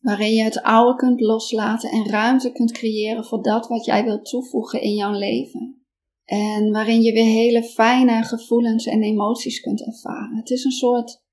Waarin 0.00 0.32
je 0.32 0.42
het 0.42 0.62
oude 0.62 0.96
kunt 0.96 1.20
loslaten 1.20 1.90
en 1.90 2.08
ruimte 2.08 2.52
kunt 2.52 2.72
creëren 2.72 3.24
voor 3.24 3.42
dat 3.42 3.68
wat 3.68 3.84
jij 3.84 4.04
wilt 4.04 4.24
toevoegen 4.24 4.80
in 4.80 4.94
jouw 4.94 5.18
leven. 5.18 5.86
En 6.24 6.72
waarin 6.72 7.02
je 7.02 7.12
weer 7.12 7.24
hele 7.24 7.62
fijne 7.62 8.24
gevoelens 8.24 8.86
en 8.86 9.02
emoties 9.02 9.60
kunt 9.60 9.86
ervaren. 9.86 10.36
Het 10.36 10.50
is 10.50 10.64
een 10.64 10.70
soort 10.70 11.24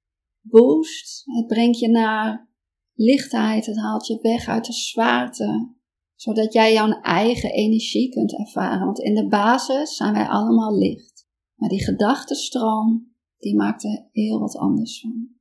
boost. 0.41 1.23
Het 1.25 1.47
brengt 1.47 1.79
je 1.79 1.89
naar 1.89 2.49
lichtheid. 2.93 3.65
Het 3.65 3.77
haalt 3.77 4.07
je 4.07 4.19
weg 4.21 4.47
uit 4.47 4.65
de 4.65 4.73
zwaarte. 4.73 5.77
Zodat 6.19 6.53
jij 6.53 6.73
jouw 6.73 7.01
eigen 7.01 7.51
energie 7.51 8.09
kunt 8.09 8.37
ervaren. 8.37 8.85
Want 8.85 8.99
in 8.99 9.15
de 9.15 9.27
basis 9.27 9.95
zijn 9.95 10.13
wij 10.13 10.27
allemaal 10.27 10.77
licht. 10.77 11.27
Maar 11.55 11.69
die 11.69 11.83
gedachtenstroom, 11.83 13.15
die 13.37 13.55
maakt 13.55 13.83
er 13.83 14.07
heel 14.11 14.39
wat 14.39 14.57
anders 14.57 14.99
van. 14.99 15.38